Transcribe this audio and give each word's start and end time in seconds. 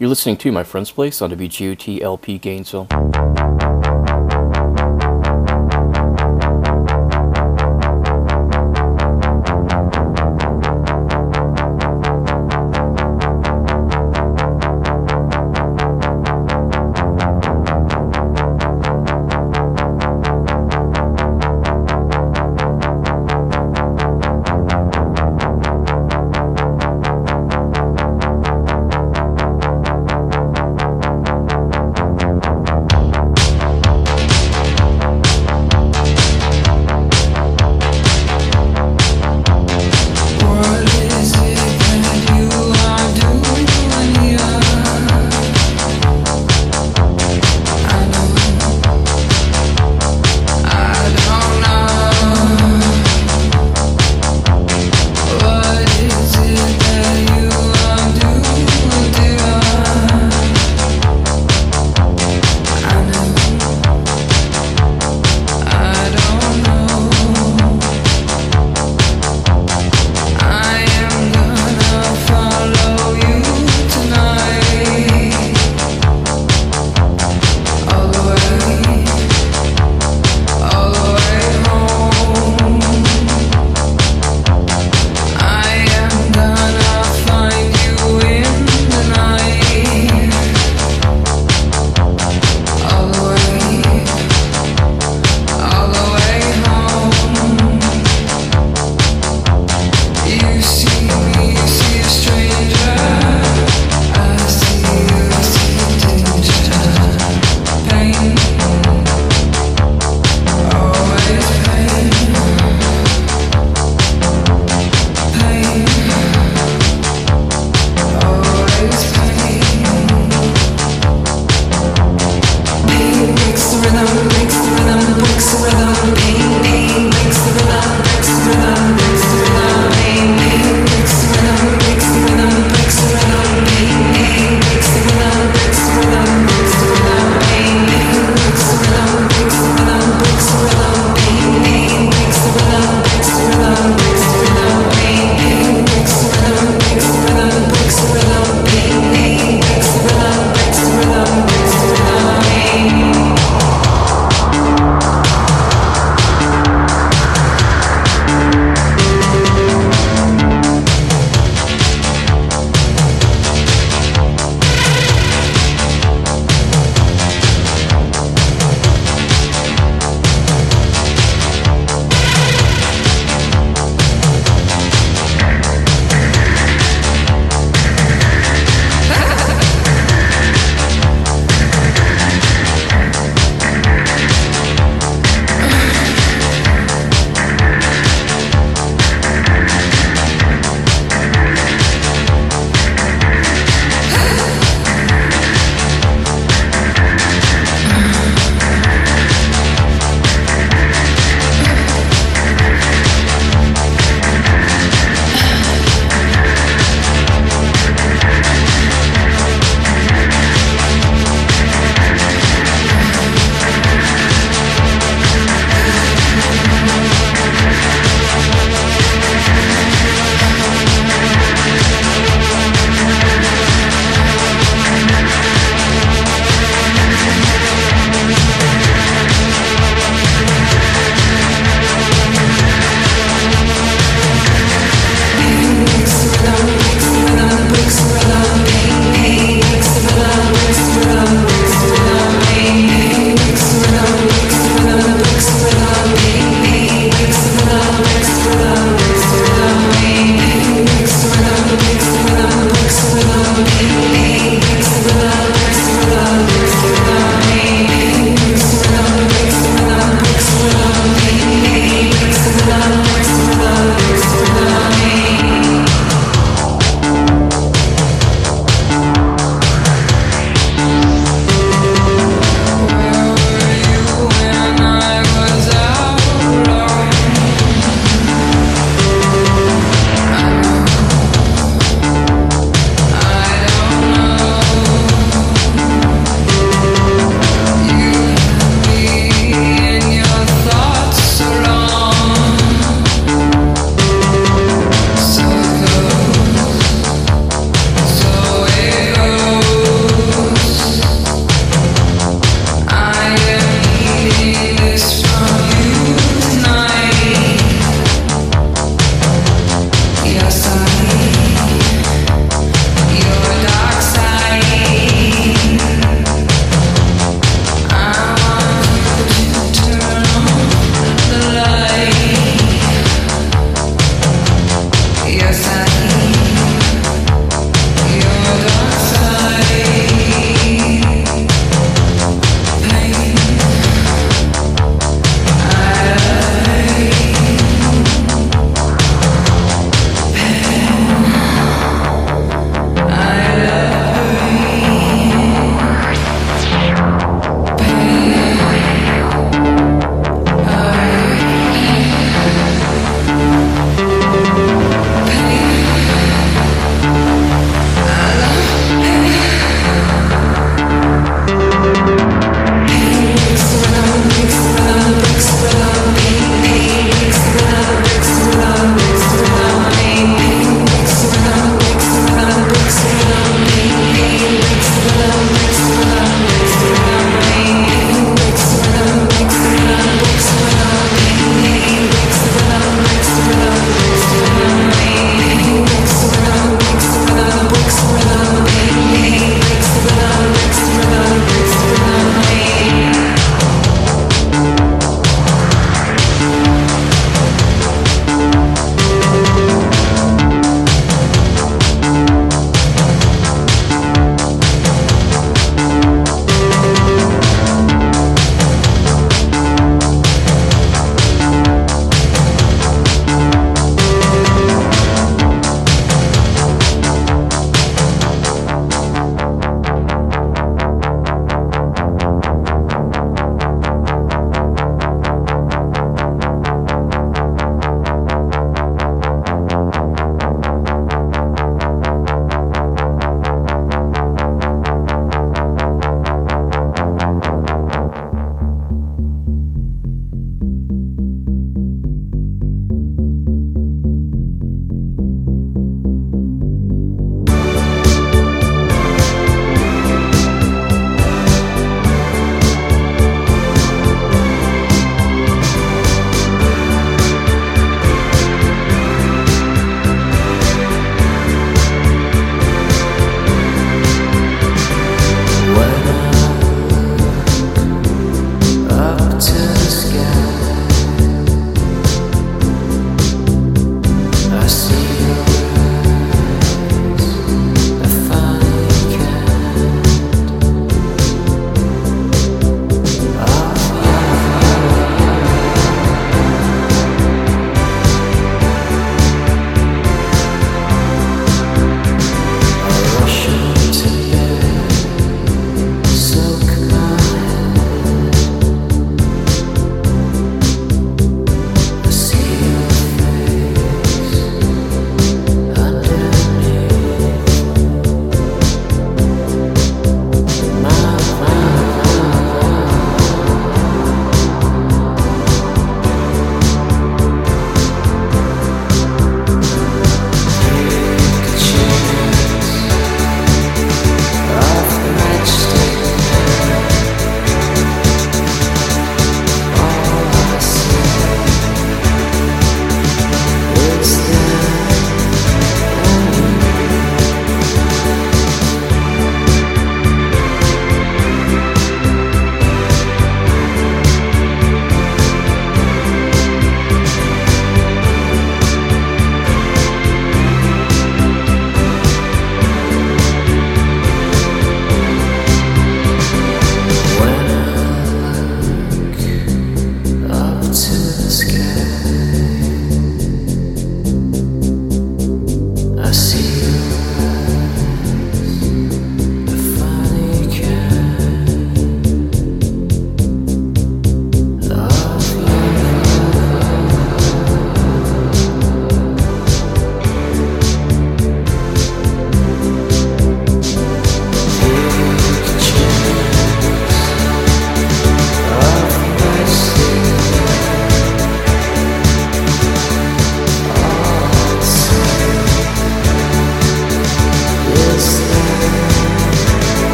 You're 0.00 0.08
listening 0.08 0.36
to 0.36 0.52
My 0.52 0.62
Friend's 0.62 0.92
Place 0.92 1.20
on 1.20 1.32
WGOT 1.32 2.00
LP 2.00 2.38
Gainesville. 2.38 2.86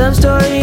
Some 0.00 0.14
story 0.14 0.59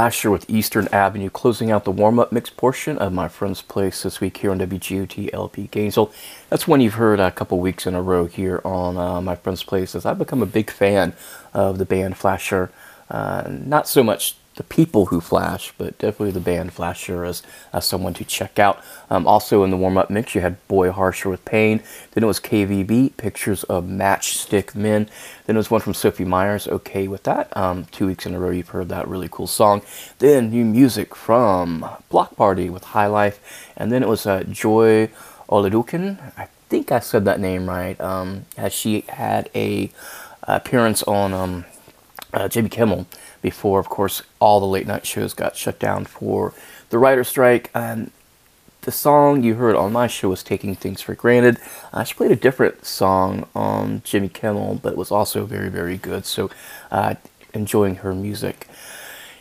Flasher 0.00 0.30
with 0.30 0.48
Eastern 0.48 0.88
Avenue, 0.92 1.28
closing 1.28 1.70
out 1.70 1.84
the 1.84 1.90
warm-up 1.90 2.32
mix 2.32 2.48
portion 2.48 2.96
of 2.96 3.12
my 3.12 3.28
friend's 3.28 3.60
place 3.60 4.02
this 4.02 4.18
week 4.18 4.38
here 4.38 4.50
on 4.50 4.58
WGOT 4.58 5.28
LP 5.34 5.66
Gainesville. 5.66 6.10
That's 6.48 6.66
one 6.66 6.80
you've 6.80 6.94
heard 6.94 7.20
a 7.20 7.30
couple 7.30 7.60
weeks 7.60 7.86
in 7.86 7.94
a 7.94 8.00
row 8.00 8.24
here 8.24 8.62
on 8.64 8.96
uh, 8.96 9.20
my 9.20 9.36
friend's 9.36 9.62
place. 9.62 9.94
As 9.94 10.06
I've 10.06 10.16
become 10.16 10.42
a 10.42 10.46
big 10.46 10.70
fan 10.70 11.12
of 11.52 11.76
the 11.76 11.84
band 11.84 12.16
Flasher, 12.16 12.70
uh, 13.10 13.44
not 13.46 13.86
so 13.86 14.02
much 14.02 14.36
the 14.60 14.64
people 14.64 15.06
who 15.06 15.22
flash, 15.22 15.72
but 15.78 15.96
definitely 15.96 16.32
the 16.32 16.38
band 16.38 16.70
Flasher 16.70 17.24
as, 17.24 17.42
as 17.72 17.86
someone 17.86 18.12
to 18.12 18.26
check 18.26 18.58
out. 18.58 18.78
Um, 19.08 19.26
also 19.26 19.64
in 19.64 19.70
the 19.70 19.76
warm-up 19.78 20.10
mix, 20.10 20.34
you 20.34 20.42
had 20.42 20.68
Boy 20.68 20.90
Harsher 20.90 21.30
with 21.30 21.42
Pain. 21.46 21.82
Then 22.12 22.24
it 22.24 22.26
was 22.26 22.40
KVB, 22.40 23.16
Pictures 23.16 23.64
of 23.64 23.84
Matchstick 23.84 24.74
Men. 24.74 25.08
Then 25.46 25.56
it 25.56 25.58
was 25.58 25.70
one 25.70 25.80
from 25.80 25.94
Sophie 25.94 26.26
Meiers, 26.26 26.68
Okay 26.68 27.08
with 27.08 27.22
That. 27.22 27.56
Um, 27.56 27.86
two 27.86 28.06
weeks 28.06 28.26
in 28.26 28.34
a 28.34 28.38
row, 28.38 28.50
you've 28.50 28.68
heard 28.68 28.90
that 28.90 29.08
really 29.08 29.30
cool 29.30 29.46
song. 29.46 29.80
Then 30.18 30.50
new 30.50 30.66
music 30.66 31.16
from 31.16 31.86
Bloc 32.10 32.36
Party 32.36 32.68
with 32.68 32.84
High 32.84 33.06
Life. 33.06 33.72
And 33.78 33.90
then 33.90 34.02
it 34.02 34.10
was 34.10 34.26
uh, 34.26 34.42
Joy 34.42 35.06
Oladokun. 35.48 36.18
I 36.36 36.48
think 36.68 36.92
I 36.92 36.98
said 36.98 37.24
that 37.24 37.40
name 37.40 37.66
right. 37.66 37.98
Um, 37.98 38.44
she 38.68 39.06
had 39.08 39.48
a 39.54 39.90
appearance 40.42 41.02
on 41.04 41.32
um, 41.32 41.64
uh, 42.32 42.48
Jimmy 42.48 42.68
Kimmel 42.68 43.06
before, 43.42 43.80
of 43.80 43.88
course, 43.88 44.22
all 44.38 44.60
the 44.60 44.66
late 44.66 44.86
night 44.86 45.06
shows 45.06 45.34
got 45.34 45.56
shut 45.56 45.78
down 45.78 46.04
for 46.04 46.52
the 46.90 46.98
writer 46.98 47.24
strike. 47.24 47.70
And 47.74 48.10
the 48.82 48.92
song 48.92 49.42
you 49.42 49.54
heard 49.54 49.76
on 49.76 49.92
my 49.92 50.06
show 50.06 50.30
was 50.30 50.42
Taking 50.42 50.74
Things 50.74 51.02
for 51.02 51.14
Granted. 51.14 51.58
Uh, 51.92 52.04
she 52.04 52.14
played 52.14 52.30
a 52.30 52.36
different 52.36 52.84
song 52.84 53.46
on 53.54 54.02
Jimmy 54.04 54.28
Kimmel, 54.28 54.80
but 54.82 54.92
it 54.92 54.98
was 54.98 55.10
also 55.10 55.44
very, 55.44 55.68
very 55.68 55.96
good. 55.96 56.24
So, 56.24 56.50
uh, 56.90 57.16
enjoying 57.52 57.96
her 57.96 58.14
music. 58.14 58.66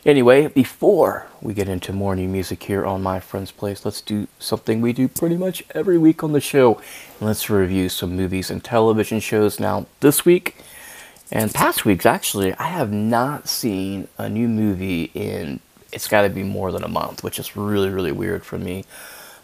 Anyway, 0.06 0.48
before 0.48 1.28
we 1.42 1.54
get 1.54 1.68
into 1.68 1.92
more 1.92 2.16
new 2.16 2.28
music 2.28 2.64
here 2.64 2.86
on 2.86 3.04
My 3.04 3.20
Friend's 3.20 3.52
Place, 3.52 3.84
let's 3.84 4.00
do 4.00 4.28
something 4.40 4.80
we 4.80 4.94
do 4.94 5.10
pretty 5.10 5.36
much 5.36 5.62
every 5.76 5.98
week 5.98 6.24
on 6.24 6.32
the 6.32 6.40
show. 6.40 6.82
Let's 7.20 7.50
review 7.50 7.90
some 7.90 8.16
movies 8.16 8.50
and 8.50 8.64
television 8.64 9.20
shows. 9.20 9.60
Now, 9.60 9.88
this 10.00 10.24
week, 10.24 10.56
and 11.32 11.54
past 11.54 11.86
weeks, 11.86 12.06
actually, 12.06 12.54
I 12.56 12.70
have 12.70 12.92
not 12.92 13.48
seen 13.48 14.08
a 14.18 14.28
new 14.28 14.48
movie 14.48 15.12
in, 15.14 15.60
it's 15.92 16.08
got 16.08 16.24
to 16.24 16.30
be 16.30 16.44
more 16.44 16.72
than 16.72 16.84
a 16.84 16.88
month, 16.88 17.24
which 17.24 17.38
is 17.38 17.56
really, 17.56 17.90
really 17.90 18.12
weird 18.12 18.44
for 18.44 18.58
me. 18.58 18.86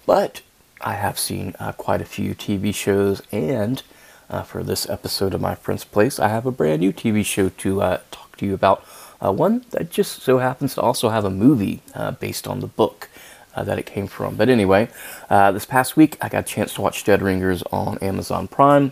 But 0.05 0.41
I 0.81 0.93
have 0.93 1.19
seen 1.19 1.55
uh, 1.59 1.73
quite 1.73 2.01
a 2.01 2.05
few 2.05 2.33
TV 2.33 2.73
shows, 2.73 3.21
and 3.31 3.83
uh, 4.29 4.41
for 4.41 4.63
this 4.63 4.89
episode 4.89 5.33
of 5.33 5.41
My 5.41 5.53
Friend's 5.53 5.83
Place, 5.83 6.19
I 6.19 6.27
have 6.29 6.45
a 6.45 6.51
brand 6.51 6.81
new 6.81 6.91
TV 6.91 7.23
show 7.23 7.49
to 7.49 7.81
uh, 7.81 7.99
talk 8.11 8.37
to 8.37 8.45
you 8.45 8.53
about. 8.53 8.85
Uh, 9.23 9.31
one 9.31 9.63
that 9.69 9.89
just 9.89 10.21
so 10.23 10.39
happens 10.39 10.75
to 10.75 10.81
also 10.81 11.09
have 11.09 11.23
a 11.23 11.29
movie 11.29 11.81
uh, 11.93 12.11
based 12.11 12.47
on 12.47 12.59
the 12.59 12.67
book 12.67 13.09
uh, 13.55 13.63
that 13.63 13.79
it 13.79 13.85
came 13.85 14.07
from. 14.07 14.35
But 14.35 14.49
anyway, 14.49 14.89
this 15.29 15.65
past 15.65 15.95
week, 15.95 16.17
I 16.19 16.29
got 16.29 16.39
a 16.39 16.47
chance 16.47 16.73
to 16.73 16.81
watch 16.81 17.03
Dead 17.03 17.21
Ringers 17.21 17.63
on 17.71 17.97
Amazon 17.99 18.47
Prime. 18.47 18.91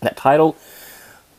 That 0.00 0.16
title 0.16 0.56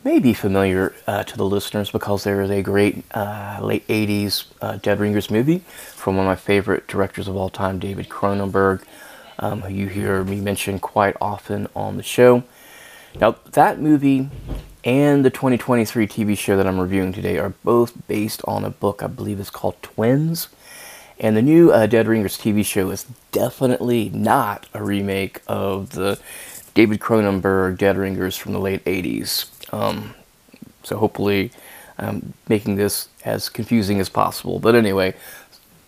may 0.04 0.18
be 0.18 0.34
familiar 0.34 0.94
uh, 1.06 1.24
to 1.24 1.36
the 1.36 1.44
listeners 1.44 1.90
because 1.90 2.24
there 2.24 2.40
is 2.40 2.50
a 2.50 2.62
great 2.62 3.04
uh, 3.14 3.58
late 3.62 3.86
80s 3.88 4.44
uh, 4.60 4.76
Dead 4.78 4.98
Ringers 4.98 5.30
movie 5.30 5.60
from 5.94 6.16
one 6.16 6.26
of 6.26 6.30
my 6.30 6.36
favorite 6.36 6.88
directors 6.88 7.28
of 7.28 7.36
all 7.36 7.50
time, 7.50 7.78
David 7.78 8.08
Cronenberg, 8.08 8.82
um, 9.38 9.62
who 9.62 9.72
you 9.72 9.88
hear 9.88 10.24
me 10.24 10.40
mention 10.40 10.78
quite 10.78 11.16
often 11.20 11.68
on 11.76 11.96
the 11.96 12.02
show. 12.02 12.42
Now, 13.20 13.36
that 13.52 13.78
movie 13.78 14.30
and 14.84 15.24
the 15.24 15.30
2023 15.30 16.06
TV 16.06 16.36
show 16.36 16.56
that 16.56 16.66
I'm 16.66 16.80
reviewing 16.80 17.12
today 17.12 17.38
are 17.38 17.50
both 17.62 18.06
based 18.08 18.42
on 18.46 18.64
a 18.64 18.70
book 18.70 19.02
I 19.02 19.06
believe 19.06 19.38
is 19.38 19.50
called 19.50 19.80
Twins. 19.82 20.48
And 21.20 21.36
the 21.36 21.42
new 21.42 21.70
uh, 21.70 21.86
Dead 21.86 22.08
Ringers 22.08 22.36
TV 22.36 22.64
show 22.64 22.90
is 22.90 23.06
definitely 23.30 24.08
not 24.08 24.68
a 24.74 24.82
remake 24.82 25.40
of 25.46 25.90
the 25.90 26.18
David 26.74 27.00
Cronenberg 27.00 27.78
Dead 27.78 27.96
Ringers 27.96 28.36
from 28.36 28.52
the 28.52 28.58
late 28.58 28.84
80s. 28.84 29.50
Um, 29.72 30.14
so 30.82 30.96
hopefully, 30.96 31.50
I'm 31.98 32.34
making 32.48 32.76
this 32.76 33.08
as 33.24 33.48
confusing 33.48 34.00
as 34.00 34.08
possible. 34.08 34.58
But 34.58 34.74
anyway, 34.74 35.14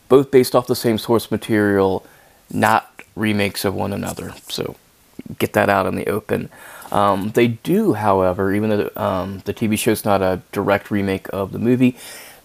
both 0.08 0.30
based 0.30 0.54
off 0.54 0.66
the 0.66 0.76
same 0.76 0.98
source 0.98 1.30
material, 1.30 2.04
not 2.50 3.02
remakes 3.16 3.64
of 3.64 3.74
one 3.74 3.92
another. 3.92 4.34
So 4.48 4.76
get 5.38 5.52
that 5.54 5.68
out 5.68 5.86
in 5.86 5.96
the 5.96 6.06
open. 6.08 6.50
Um, 6.92 7.30
they 7.30 7.48
do, 7.48 7.94
however, 7.94 8.54
even 8.54 8.70
though 8.70 8.90
um, 8.96 9.42
the 9.44 9.54
TV 9.54 9.78
show 9.78 9.92
is 9.92 10.04
not 10.04 10.22
a 10.22 10.42
direct 10.52 10.90
remake 10.90 11.26
of 11.32 11.52
the 11.52 11.58
movie, 11.58 11.96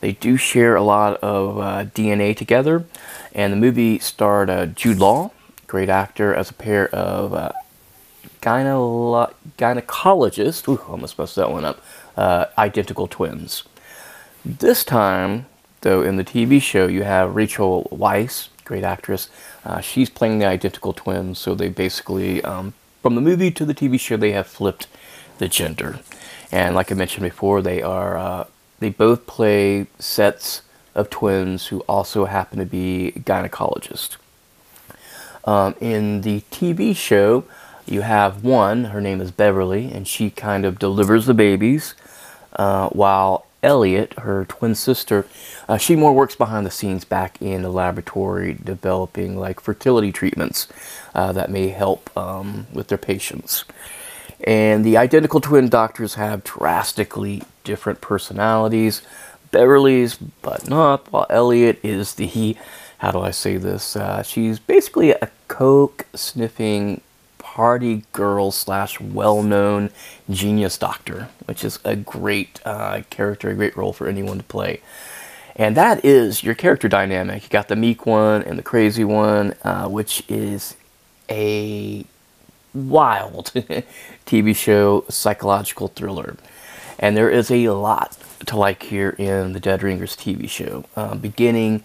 they 0.01 0.13
do 0.13 0.37
share 0.37 0.75
a 0.75 0.81
lot 0.81 1.17
of 1.17 1.59
uh, 1.59 1.85
DNA 1.85 2.35
together. 2.35 2.85
And 3.33 3.53
the 3.53 3.57
movie 3.57 3.99
starred 3.99 4.49
uh, 4.49 4.67
Jude 4.67 4.97
Law, 4.97 5.31
great 5.67 5.89
actor, 5.89 6.33
as 6.33 6.49
a 6.49 6.53
pair 6.53 6.87
of 6.89 7.33
uh, 7.33 7.51
gynelo- 8.41 9.33
gynecologists. 9.57 10.67
Ooh, 10.67 10.81
almost 10.87 11.17
messed 11.17 11.35
that 11.35 11.51
one 11.51 11.65
up. 11.65 11.81
Uh, 12.17 12.45
identical 12.57 13.07
twins. 13.07 13.63
This 14.45 14.83
time, 14.83 15.45
though, 15.81 16.01
in 16.01 16.17
the 16.17 16.23
TV 16.23 16.61
show, 16.61 16.87
you 16.87 17.03
have 17.03 17.35
Rachel 17.35 17.87
Weisz, 17.91 18.49
great 18.65 18.83
actress. 18.83 19.29
Uh, 19.65 19.81
she's 19.81 20.09
playing 20.09 20.39
the 20.39 20.45
identical 20.45 20.93
twins, 20.93 21.39
so 21.39 21.55
they 21.55 21.69
basically, 21.69 22.41
um, 22.43 22.73
from 23.01 23.15
the 23.15 23.21
movie 23.21 23.51
to 23.51 23.65
the 23.65 23.73
TV 23.73 23.99
show, 23.99 24.17
they 24.17 24.31
have 24.31 24.47
flipped 24.47 24.87
the 25.37 25.47
gender. 25.47 25.99
And 26.51 26.75
like 26.75 26.91
I 26.91 26.95
mentioned 26.95 27.23
before, 27.23 27.61
they 27.61 27.81
are 27.81 28.17
uh, 28.17 28.45
they 28.79 28.89
both 28.89 29.27
play 29.27 29.87
sets 29.99 30.61
of 30.95 31.09
twins 31.09 31.67
who 31.67 31.81
also 31.81 32.25
happen 32.25 32.59
to 32.59 32.65
be 32.65 33.13
gynecologists. 33.17 34.17
Um, 35.45 35.75
in 35.79 36.21
the 36.21 36.41
TV 36.51 36.95
show, 36.95 37.45
you 37.91 38.01
have 38.01 38.43
one, 38.43 38.85
her 38.85 39.01
name 39.01 39.21
is 39.21 39.31
Beverly, 39.31 39.91
and 39.91 40.07
she 40.07 40.29
kind 40.29 40.65
of 40.65 40.79
delivers 40.79 41.25
the 41.25 41.33
babies, 41.33 41.95
uh, 42.53 42.89
while 42.89 43.45
Elliot, 43.61 44.13
her 44.19 44.45
twin 44.45 44.73
sister, 44.75 45.25
uh, 45.67 45.77
she 45.77 45.95
more 45.95 46.13
works 46.13 46.35
behind 46.35 46.65
the 46.65 46.71
scenes 46.71 47.03
back 47.03 47.41
in 47.41 47.61
the 47.61 47.69
laboratory 47.69 48.53
developing 48.53 49.37
like 49.37 49.59
fertility 49.59 50.11
treatments 50.11 50.67
uh, 51.13 51.31
that 51.33 51.49
may 51.49 51.67
help 51.69 52.15
um, 52.17 52.67
with 52.71 52.87
their 52.87 52.97
patients. 52.97 53.65
And 54.45 54.85
the 54.85 54.95
identical 54.95 55.41
twin 55.41 55.67
doctors 55.67 56.15
have 56.15 56.45
drastically 56.45 57.43
different 57.65 57.99
personalities. 57.99 59.01
Beverly's 59.51 60.15
button 60.15 60.71
up, 60.71 61.11
while 61.11 61.25
Elliot 61.29 61.79
is 61.83 62.13
the, 62.13 62.55
how 62.99 63.11
do 63.11 63.19
I 63.19 63.31
say 63.31 63.57
this? 63.57 63.97
Uh, 63.97 64.23
she's 64.23 64.59
basically 64.59 65.11
a 65.11 65.29
coke 65.49 66.05
sniffing 66.13 67.01
party 67.59 68.03
girl 68.13 68.51
slash 68.51 69.01
well 69.01 69.43
known 69.43 69.89
genius 70.29 70.77
doctor, 70.77 71.27
which 71.43 71.65
is 71.65 71.77
a 71.83 71.93
great 71.93 72.61
uh, 72.63 73.01
character, 73.09 73.49
a 73.49 73.53
great 73.53 73.75
role 73.75 73.91
for 73.91 74.07
anyone 74.07 74.37
to 74.37 74.45
play. 74.45 74.79
And 75.57 75.75
that 75.75 76.05
is 76.05 76.41
your 76.41 76.55
character 76.55 76.87
dynamic. 76.87 77.43
You 77.43 77.49
got 77.49 77.67
the 77.67 77.75
meek 77.75 78.05
one 78.05 78.43
and 78.43 78.57
the 78.57 78.63
crazy 78.63 79.03
one, 79.03 79.55
uh, 79.61 79.89
which 79.89 80.23
is 80.29 80.77
a 81.29 82.05
wild 82.73 83.47
TV 84.25 84.55
show 84.55 85.03
psychological 85.09 85.89
thriller. 85.89 86.37
And 86.97 87.17
there 87.17 87.29
is 87.29 87.51
a 87.51 87.67
lot 87.71 88.17
to 88.45 88.55
like 88.55 88.83
here 88.83 89.09
in 89.17 89.51
the 89.51 89.59
Dead 89.59 89.83
Ringers 89.83 90.15
TV 90.15 90.49
show, 90.49 90.85
uh, 90.95 91.15
beginning, 91.15 91.83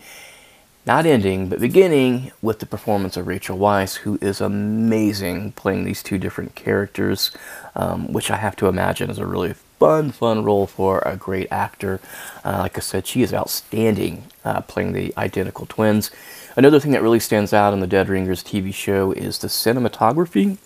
not 0.86 1.06
ending, 1.06 1.48
but 1.48 1.60
beginning 1.60 2.30
with 2.42 2.58
the 2.58 2.66
performance 2.66 3.16
of 3.16 3.26
Rachel 3.26 3.56
Weisz, 3.56 3.96
who 3.98 4.18
is 4.20 4.40
amazing 4.40 5.52
playing 5.52 5.84
these 5.84 6.02
two 6.02 6.18
different 6.18 6.54
characters, 6.54 7.30
um, 7.74 8.12
which 8.12 8.30
I 8.30 8.36
have 8.36 8.54
to 8.56 8.66
imagine 8.66 9.08
is 9.08 9.18
a 9.18 9.26
really 9.26 9.54
fun, 9.78 10.10
fun 10.10 10.44
role 10.44 10.66
for 10.66 11.00
a 11.06 11.16
great 11.16 11.48
actor. 11.50 12.00
Uh, 12.44 12.58
like 12.58 12.76
I 12.76 12.80
said, 12.80 13.06
she 13.06 13.22
is 13.22 13.32
outstanding 13.32 14.24
uh, 14.44 14.60
playing 14.62 14.92
the 14.92 15.14
identical 15.16 15.64
twins. 15.66 16.10
Another 16.56 16.78
thing 16.78 16.92
that 16.92 17.02
really 17.02 17.20
stands 17.20 17.52
out 17.52 17.72
in 17.72 17.80
the 17.80 17.86
Dead 17.86 18.08
Ringers 18.08 18.44
TV 18.44 18.72
show 18.72 19.12
is 19.12 19.38
the 19.38 19.48
cinematography 19.48 20.58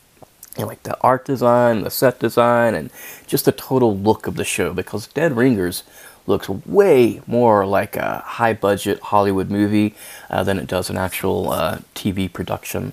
and 0.56 0.66
like 0.66 0.82
the 0.82 1.00
art 1.00 1.24
design, 1.24 1.82
the 1.82 1.90
set 1.90 2.18
design, 2.18 2.74
and 2.74 2.90
just 3.26 3.44
the 3.44 3.52
total 3.52 3.96
look 3.96 4.26
of 4.26 4.34
the 4.34 4.44
show 4.44 4.74
because 4.74 5.06
Dead 5.06 5.36
Ringers 5.36 5.84
looks 6.28 6.48
way 6.48 7.20
more 7.26 7.66
like 7.66 7.96
a 7.96 8.18
high 8.18 8.52
budget 8.52 9.00
Hollywood 9.00 9.50
movie 9.50 9.94
uh, 10.30 10.44
than 10.44 10.58
it 10.58 10.66
does 10.66 10.90
an 10.90 10.96
actual 10.96 11.50
uh, 11.50 11.78
TV 11.94 12.32
production, 12.32 12.92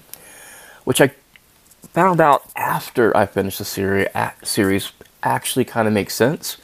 which 0.86 1.02
I 1.02 1.12
found 1.84 2.19
out 2.19 2.43
after 2.56 3.15
I 3.15 3.26
finished 3.26 3.60
the 3.60 3.65
series, 3.65 4.08
series 4.43 4.91
actually 5.24 5.65
kind 5.65 5.88
of 5.88 5.93
makes 5.93 6.15
sense 6.15 6.58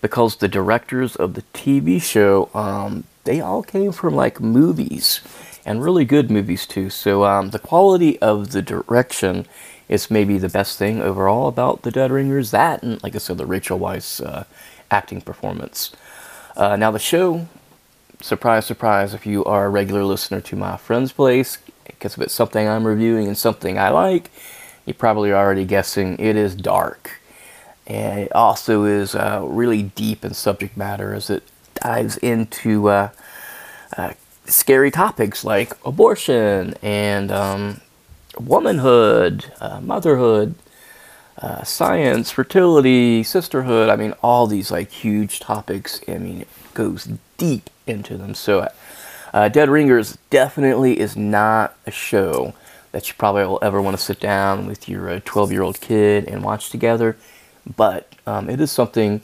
because 0.00 0.36
the 0.36 0.48
directors 0.48 1.16
of 1.16 1.34
the 1.34 1.42
TV 1.54 2.00
show, 2.02 2.50
um, 2.54 3.04
they 3.24 3.40
all 3.40 3.62
came 3.62 3.92
from 3.92 4.14
like 4.14 4.40
movies 4.40 5.20
and 5.64 5.82
really 5.82 6.04
good 6.04 6.30
movies 6.30 6.66
too. 6.66 6.90
So 6.90 7.24
um, 7.24 7.50
the 7.50 7.58
quality 7.58 8.18
of 8.20 8.52
the 8.52 8.62
direction 8.62 9.46
is 9.88 10.10
maybe 10.10 10.38
the 10.38 10.48
best 10.48 10.78
thing 10.78 11.00
overall 11.00 11.48
about 11.48 11.82
the 11.82 11.90
Dead 11.90 12.10
Ringers. 12.10 12.50
That 12.50 12.82
and, 12.82 13.02
like 13.02 13.14
I 13.14 13.18
said, 13.18 13.38
the 13.38 13.46
Rachel 13.46 13.78
Weisz 13.78 14.24
uh, 14.24 14.44
acting 14.90 15.20
performance. 15.20 15.92
Uh, 16.56 16.76
now 16.76 16.90
the 16.92 17.00
show, 17.00 17.48
surprise, 18.20 18.64
surprise, 18.64 19.12
if 19.12 19.26
you 19.26 19.44
are 19.44 19.66
a 19.66 19.68
regular 19.68 20.04
listener 20.04 20.40
to 20.40 20.54
my 20.54 20.76
friend's 20.76 21.10
place, 21.10 21.58
because 21.84 22.14
if 22.14 22.20
it's 22.20 22.34
something 22.34 22.68
I'm 22.68 22.86
reviewing 22.86 23.26
and 23.26 23.36
something 23.36 23.76
I 23.76 23.88
like, 23.88 24.30
you're 24.86 24.94
probably 24.94 25.32
already 25.32 25.64
guessing 25.64 26.16
it 26.18 26.36
is 26.36 26.54
dark. 26.54 27.20
And 27.86 28.20
it 28.20 28.32
also 28.32 28.84
is 28.84 29.16
uh, 29.16 29.40
really 29.42 29.82
deep 29.82 30.24
in 30.24 30.32
subject 30.32 30.76
matter 30.76 31.12
as 31.12 31.28
it 31.28 31.42
dives 31.74 32.16
into 32.18 32.88
uh, 32.88 33.10
uh, 33.96 34.12
scary 34.46 34.92
topics 34.92 35.44
like 35.44 35.72
abortion 35.84 36.74
and 36.82 37.32
um, 37.32 37.80
womanhood, 38.38 39.46
uh, 39.60 39.80
motherhood, 39.80 40.54
uh, 41.44 41.62
science, 41.62 42.30
fertility, 42.30 43.22
sisterhood. 43.22 43.90
I 43.90 43.96
mean, 43.96 44.14
all 44.22 44.46
these 44.46 44.70
like 44.70 44.90
huge 44.90 45.40
topics. 45.40 46.00
I 46.08 46.16
mean, 46.16 46.40
it 46.40 46.48
goes 46.72 47.06
deep 47.36 47.68
into 47.86 48.16
them. 48.16 48.34
So, 48.34 48.66
uh, 49.34 49.48
Dead 49.50 49.68
Ringers 49.68 50.16
definitely 50.30 50.98
is 50.98 51.18
not 51.18 51.76
a 51.86 51.90
show 51.90 52.54
that 52.92 53.08
you 53.08 53.14
probably 53.18 53.44
will 53.44 53.58
ever 53.60 53.82
want 53.82 53.94
to 53.94 54.02
sit 54.02 54.20
down 54.20 54.66
with 54.66 54.88
your 54.88 55.20
12 55.20 55.52
year 55.52 55.60
old 55.60 55.82
kid 55.82 56.26
and 56.26 56.42
watch 56.42 56.70
together. 56.70 57.14
But 57.76 58.10
um, 58.26 58.48
it 58.48 58.58
is 58.58 58.72
something 58.72 59.20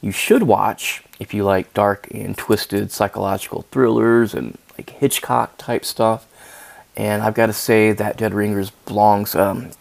you 0.00 0.10
should 0.10 0.44
watch 0.44 1.02
if 1.20 1.34
you 1.34 1.44
like 1.44 1.74
dark 1.74 2.08
and 2.12 2.34
twisted 2.34 2.90
psychological 2.90 3.66
thrillers 3.70 4.32
and 4.32 4.56
like 4.78 4.88
Hitchcock 4.88 5.58
type 5.58 5.84
stuff. 5.84 6.26
And 6.96 7.22
I've 7.22 7.34
got 7.34 7.46
to 7.46 7.52
say 7.52 7.92
that 7.92 8.16
Dead 8.16 8.32
Ringers 8.32 8.70
belongs 8.86 9.34
um, 9.34 9.72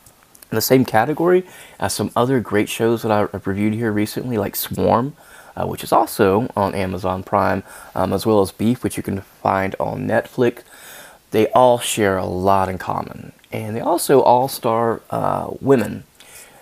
in 0.51 0.55
the 0.55 0.61
same 0.61 0.83
category 0.83 1.45
as 1.79 1.93
some 1.93 2.11
other 2.15 2.39
great 2.39 2.67
shows 2.67 3.01
that 3.03 3.11
I've 3.11 3.47
reviewed 3.47 3.73
here 3.73 3.91
recently, 3.91 4.37
like 4.37 4.55
Swarm, 4.55 5.15
uh, 5.55 5.65
which 5.65 5.83
is 5.83 5.91
also 5.91 6.49
on 6.55 6.75
Amazon 6.75 7.23
Prime, 7.23 7.63
um, 7.95 8.11
as 8.13 8.25
well 8.25 8.41
as 8.41 8.51
Beef, 8.51 8.83
which 8.83 8.97
you 8.97 9.03
can 9.03 9.21
find 9.21 9.75
on 9.79 10.07
Netflix. 10.07 10.63
They 11.31 11.47
all 11.51 11.79
share 11.79 12.17
a 12.17 12.25
lot 12.25 12.67
in 12.67 12.77
common. 12.77 13.31
And 13.51 13.75
they 13.75 13.81
also 13.81 14.21
all 14.21 14.47
star 14.47 15.01
uh, 15.09 15.51
women. 15.61 16.03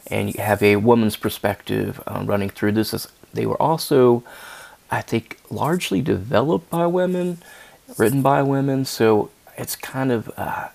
And 0.07 0.33
you 0.33 0.41
have 0.41 0.61
a 0.63 0.75
woman's 0.77 1.15
perspective 1.15 2.01
uh, 2.05 2.23
running 2.25 2.49
through 2.49 2.73
this. 2.73 2.93
As 2.93 3.07
they 3.33 3.45
were 3.45 3.61
also, 3.61 4.23
I 4.89 5.01
think, 5.01 5.39
largely 5.49 6.01
developed 6.01 6.69
by 6.69 6.85
women, 6.87 7.39
written 7.97 8.21
by 8.21 8.41
women. 8.43 8.85
So 8.85 9.29
it's 9.57 9.75
kind 9.75 10.11
of 10.11 10.31
uh, 10.37 10.69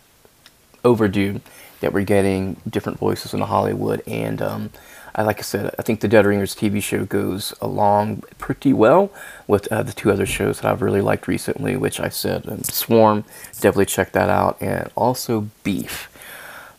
overdue 0.84 1.40
that 1.84 1.92
we're 1.92 2.02
getting 2.02 2.56
different 2.68 2.98
voices 2.98 3.34
in 3.34 3.40
Hollywood. 3.40 4.02
And 4.06 4.40
um, 4.40 4.70
I, 5.14 5.22
like 5.22 5.38
I 5.38 5.42
said, 5.42 5.74
I 5.78 5.82
think 5.82 6.00
the 6.00 6.08
Dead 6.08 6.24
Ringers 6.24 6.54
TV 6.54 6.82
show 6.82 7.04
goes 7.04 7.52
along 7.60 8.22
pretty 8.38 8.72
well 8.72 9.12
with 9.46 9.70
uh, 9.70 9.82
the 9.82 9.92
two 9.92 10.10
other 10.10 10.24
shows 10.24 10.60
that 10.60 10.70
I've 10.70 10.80
really 10.80 11.02
liked 11.02 11.28
recently, 11.28 11.76
which 11.76 12.00
I 12.00 12.08
said 12.08 12.48
um, 12.48 12.62
Swarm, 12.64 13.24
definitely 13.52 13.84
check 13.84 14.12
that 14.12 14.30
out, 14.30 14.56
and 14.62 14.90
also 14.96 15.48
Beef. 15.62 16.08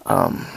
Um, 0.07 0.47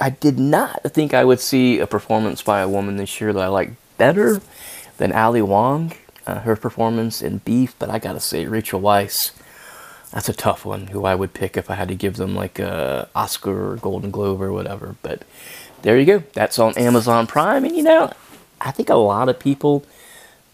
I 0.00 0.10
did 0.10 0.40
not 0.40 0.82
think 0.92 1.14
I 1.14 1.24
would 1.24 1.38
see 1.38 1.78
a 1.78 1.86
performance 1.86 2.42
by 2.42 2.60
a 2.60 2.68
woman 2.68 2.96
this 2.96 3.20
year 3.20 3.32
that 3.32 3.44
I 3.44 3.46
like 3.46 3.70
better 3.96 4.42
than 4.96 5.12
Ali 5.12 5.42
Wong, 5.42 5.92
uh, 6.26 6.40
her 6.40 6.56
performance 6.56 7.22
in 7.22 7.38
Beef, 7.38 7.76
but 7.78 7.90
I 7.90 8.00
gotta 8.00 8.18
say, 8.18 8.46
Rachel 8.46 8.80
Weisz 8.80 9.30
that's 10.14 10.28
a 10.28 10.32
tough 10.32 10.64
one. 10.64 10.86
Who 10.86 11.04
I 11.04 11.16
would 11.16 11.34
pick 11.34 11.56
if 11.56 11.68
I 11.68 11.74
had 11.74 11.88
to 11.88 11.96
give 11.96 12.16
them 12.16 12.36
like 12.36 12.60
a 12.60 13.08
Oscar 13.16 13.72
or 13.72 13.76
Golden 13.76 14.12
Globe 14.12 14.40
or 14.40 14.52
whatever. 14.52 14.94
But 15.02 15.24
there 15.82 15.98
you 15.98 16.06
go. 16.06 16.22
That's 16.34 16.58
on 16.60 16.78
Amazon 16.78 17.26
Prime, 17.26 17.64
and 17.64 17.76
you 17.76 17.82
know, 17.82 18.12
I 18.60 18.70
think 18.70 18.88
a 18.88 18.94
lot 18.94 19.28
of 19.28 19.40
people 19.40 19.84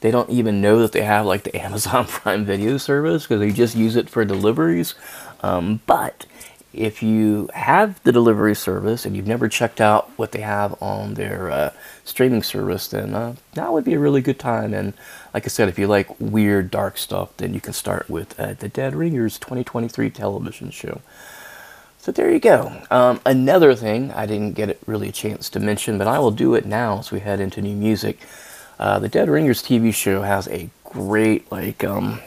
they 0.00 0.10
don't 0.10 0.30
even 0.30 0.62
know 0.62 0.78
that 0.80 0.92
they 0.92 1.02
have 1.02 1.26
like 1.26 1.44
the 1.44 1.54
Amazon 1.62 2.06
Prime 2.06 2.46
Video 2.46 2.78
service 2.78 3.24
because 3.24 3.40
they 3.40 3.50
just 3.50 3.76
use 3.76 3.96
it 3.96 4.08
for 4.08 4.24
deliveries. 4.24 4.94
Um, 5.42 5.80
but 5.86 6.24
if 6.72 7.02
you 7.02 7.50
have 7.52 8.02
the 8.04 8.12
delivery 8.12 8.54
service 8.54 9.04
and 9.04 9.16
you've 9.16 9.26
never 9.26 9.48
checked 9.48 9.80
out 9.80 10.08
what 10.16 10.32
they 10.32 10.40
have 10.40 10.80
on 10.80 11.14
their 11.14 11.50
uh, 11.50 11.72
streaming 12.04 12.42
service, 12.42 12.88
then 12.88 13.14
uh, 13.14 13.34
that 13.54 13.72
would 13.72 13.84
be 13.84 13.94
a 13.94 13.98
really 13.98 14.22
good 14.22 14.38
time. 14.38 14.72
And 14.72 14.94
like 15.32 15.44
I 15.44 15.48
said, 15.48 15.68
if 15.68 15.78
you 15.78 15.86
like 15.86 16.08
weird, 16.18 16.70
dark 16.70 16.98
stuff, 16.98 17.36
then 17.36 17.54
you 17.54 17.60
can 17.60 17.72
start 17.72 18.08
with 18.10 18.38
uh, 18.38 18.54
the 18.54 18.68
Dead 18.68 18.94
Ringers 18.94 19.38
2023 19.38 20.10
television 20.10 20.70
show. 20.70 21.00
So 21.98 22.12
there 22.12 22.30
you 22.30 22.40
go. 22.40 22.82
Um, 22.90 23.20
another 23.26 23.74
thing 23.74 24.10
I 24.12 24.26
didn't 24.26 24.54
get 24.54 24.78
really 24.86 25.10
a 25.10 25.12
chance 25.12 25.50
to 25.50 25.60
mention, 25.60 25.98
but 25.98 26.06
I 26.06 26.18
will 26.18 26.30
do 26.30 26.54
it 26.54 26.64
now 26.64 26.98
as 26.98 27.10
we 27.10 27.20
head 27.20 27.40
into 27.40 27.60
new 27.60 27.76
music. 27.76 28.18
Uh, 28.78 28.98
the 28.98 29.08
Dead 29.08 29.28
Ringers 29.28 29.62
TV 29.62 29.92
show 29.92 30.22
has 30.22 30.48
a 30.48 30.70
great, 30.84 31.52
like, 31.52 31.84
um, 31.84 32.20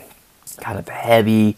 kind 0.61 0.77
of 0.77 0.87
heavy 0.87 1.57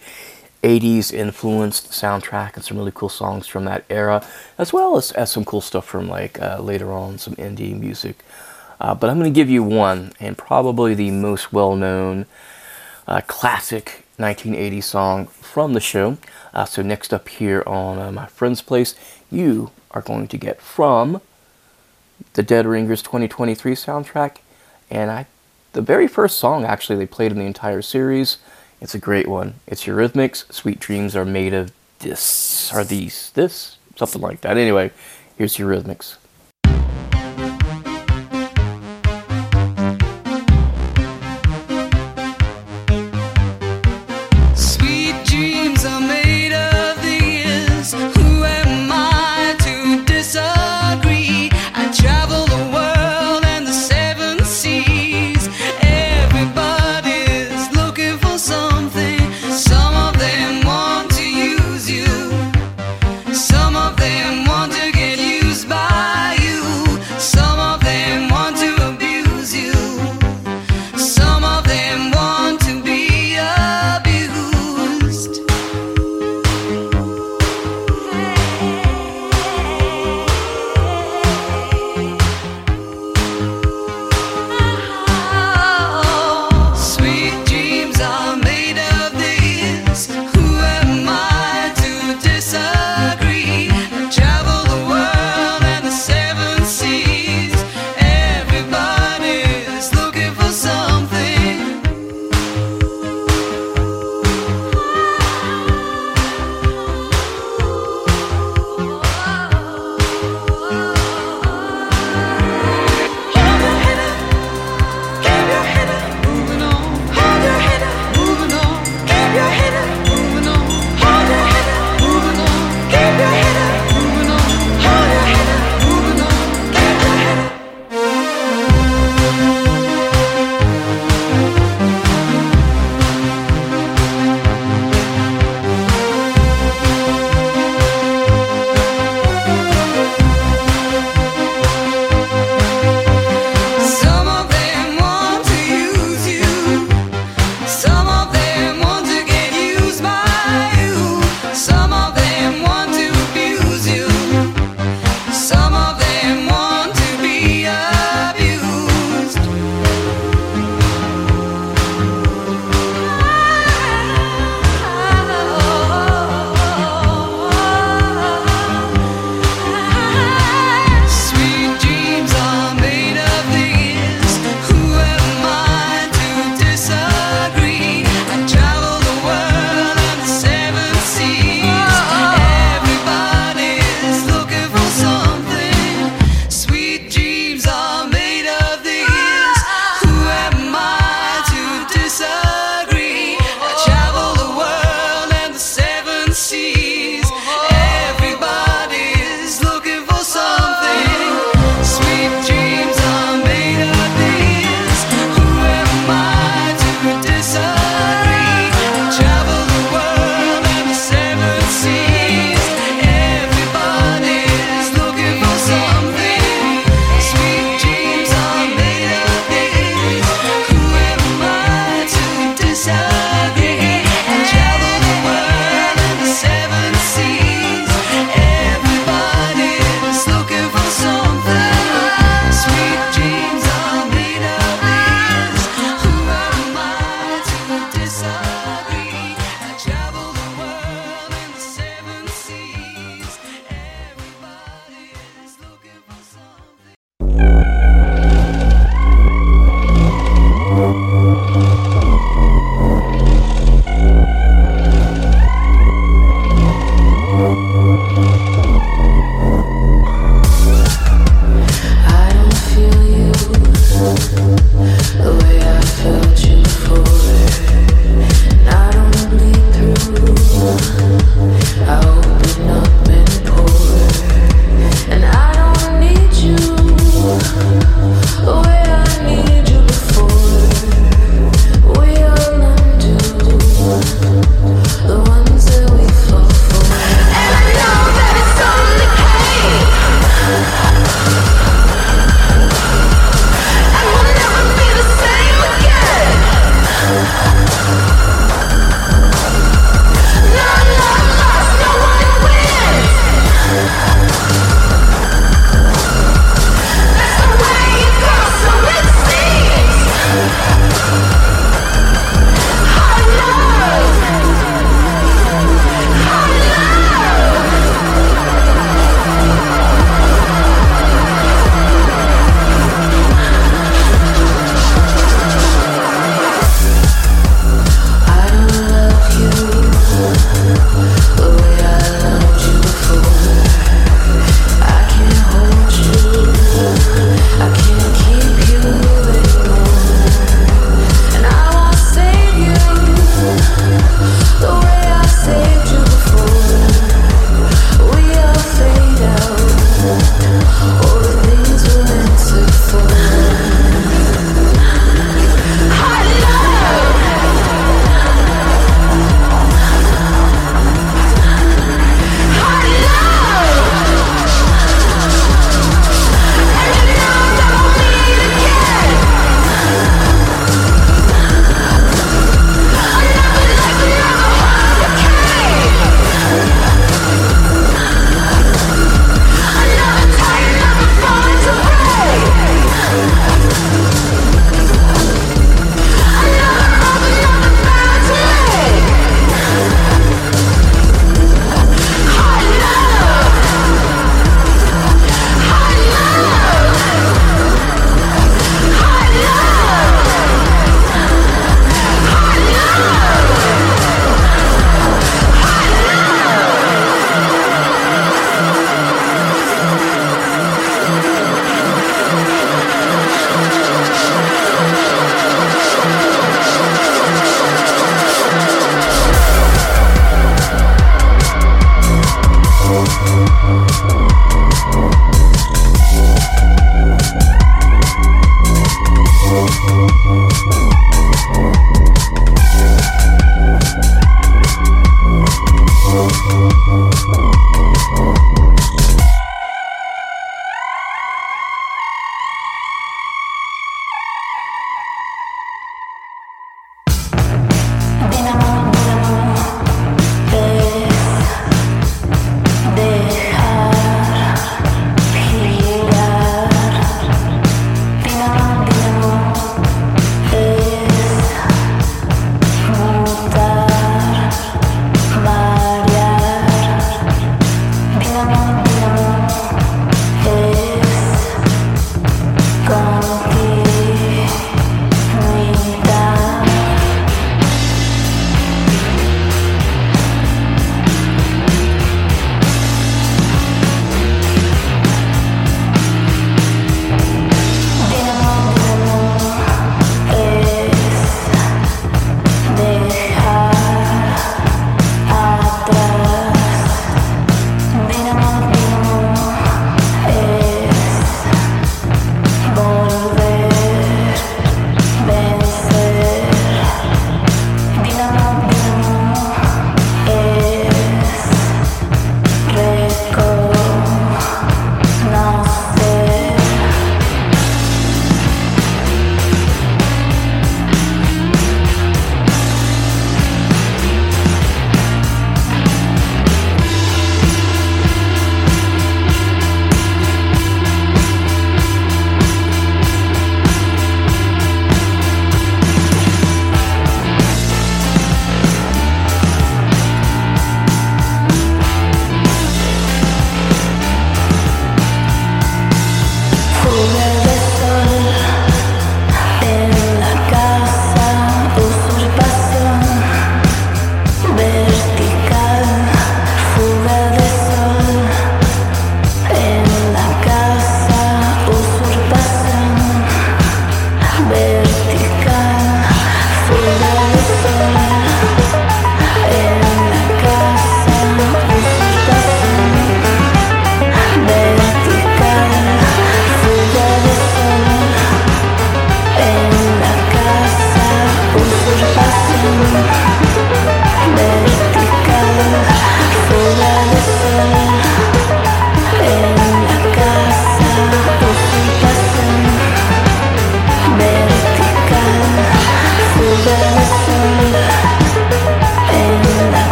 80s 0.65 1.13
influenced 1.13 1.91
soundtrack 1.91 2.55
and 2.55 2.63
some 2.63 2.77
really 2.77 2.91
cool 2.91 3.09
songs 3.09 3.45
from 3.45 3.65
that 3.65 3.85
era, 3.87 4.25
as 4.57 4.73
well 4.73 4.97
as, 4.97 5.11
as 5.11 5.31
some 5.31 5.45
cool 5.45 5.61
stuff 5.61 5.85
from 5.85 6.09
like 6.09 6.41
uh, 6.41 6.59
later 6.59 6.91
on, 6.91 7.19
some 7.19 7.35
indie 7.35 7.79
music. 7.79 8.17
Uh, 8.79 8.93
but 8.93 9.09
I'm 9.09 9.19
going 9.19 9.31
to 9.31 9.35
give 9.35 9.49
you 9.49 9.63
one, 9.63 10.11
and 10.19 10.37
probably 10.37 10.93
the 10.93 11.11
most 11.11 11.53
well 11.53 11.75
known 11.75 12.25
uh, 13.07 13.21
classic 13.27 14.05
1980 14.17 14.81
song 14.81 15.27
from 15.27 15.73
the 15.73 15.79
show. 15.79 16.17
Uh, 16.53 16.65
so, 16.65 16.81
next 16.81 17.13
up 17.13 17.29
here 17.29 17.63
on 17.65 17.99
uh, 17.99 18.11
My 18.11 18.25
Friend's 18.27 18.61
Place, 18.61 18.95
you 19.31 19.71
are 19.91 20.01
going 20.01 20.27
to 20.27 20.37
get 20.37 20.61
from 20.61 21.21
the 22.33 22.43
Dead 22.43 22.65
Ringers 22.65 23.01
2023 23.01 23.73
soundtrack, 23.73 24.37
and 24.89 25.11
I 25.11 25.27
the 25.75 25.81
very 25.81 26.07
first 26.07 26.37
song 26.37 26.63
actually 26.63 26.95
they 26.95 27.05
played 27.05 27.31
in 27.31 27.37
the 27.37 27.43
entire 27.43 27.81
series. 27.81 28.37
It's 28.79 28.95
a 28.95 28.99
great 28.99 29.27
one. 29.27 29.55
It's 29.67 29.85
Eurythmics. 29.85 30.51
Sweet 30.51 30.79
dreams 30.79 31.15
are 31.17 31.25
made 31.25 31.53
of 31.53 31.73
this, 31.99 32.73
are 32.73 32.83
these, 32.83 33.31
this, 33.31 33.77
something 33.95 34.21
like 34.21 34.41
that. 34.41 34.57
Anyway, 34.57 34.91
here's 35.37 35.57
Eurythmics. 35.57 36.15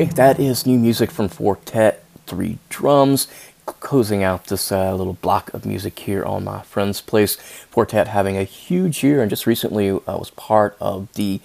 Okay, 0.00 0.08
that 0.12 0.40
is 0.40 0.64
new 0.64 0.78
music 0.78 1.10
from 1.10 1.28
Four 1.28 1.56
Tet, 1.56 2.02
Three 2.26 2.56
Drums, 2.70 3.28
closing 3.66 4.22
out 4.22 4.46
this 4.46 4.72
uh, 4.72 4.94
little 4.94 5.12
block 5.12 5.52
of 5.52 5.66
music 5.66 5.98
here 5.98 6.24
on 6.24 6.42
my 6.42 6.62
friend's 6.62 7.02
place. 7.02 7.36
Four 7.36 7.84
Tet 7.84 8.08
having 8.08 8.38
a 8.38 8.44
huge 8.44 9.04
year 9.04 9.20
and 9.20 9.28
just 9.28 9.46
recently 9.46 9.90
uh, 9.90 9.98
was 10.06 10.30
part 10.30 10.74
of 10.80 11.12
the 11.16 11.42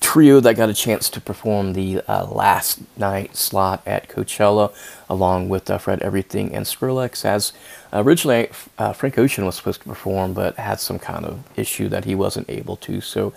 trio 0.00 0.40
that 0.40 0.56
got 0.56 0.68
a 0.68 0.74
chance 0.74 1.08
to 1.10 1.20
perform 1.20 1.74
the 1.74 2.02
uh, 2.08 2.26
last 2.26 2.80
night 2.98 3.36
slot 3.36 3.82
at 3.86 4.08
Coachella, 4.08 4.74
along 5.12 5.50
with 5.50 5.70
uh, 5.70 5.76
Fred 5.76 6.00
Everything 6.02 6.54
and 6.54 6.64
Skrillex. 6.64 7.24
As 7.24 7.52
originally 7.92 8.48
uh, 8.78 8.94
Frank 8.94 9.18
Ocean 9.18 9.44
was 9.44 9.56
supposed 9.56 9.82
to 9.82 9.88
perform, 9.88 10.32
but 10.32 10.56
had 10.56 10.80
some 10.80 10.98
kind 10.98 11.26
of 11.26 11.44
issue 11.56 11.88
that 11.90 12.06
he 12.06 12.14
wasn't 12.14 12.48
able 12.48 12.76
to. 12.76 13.00
So 13.02 13.34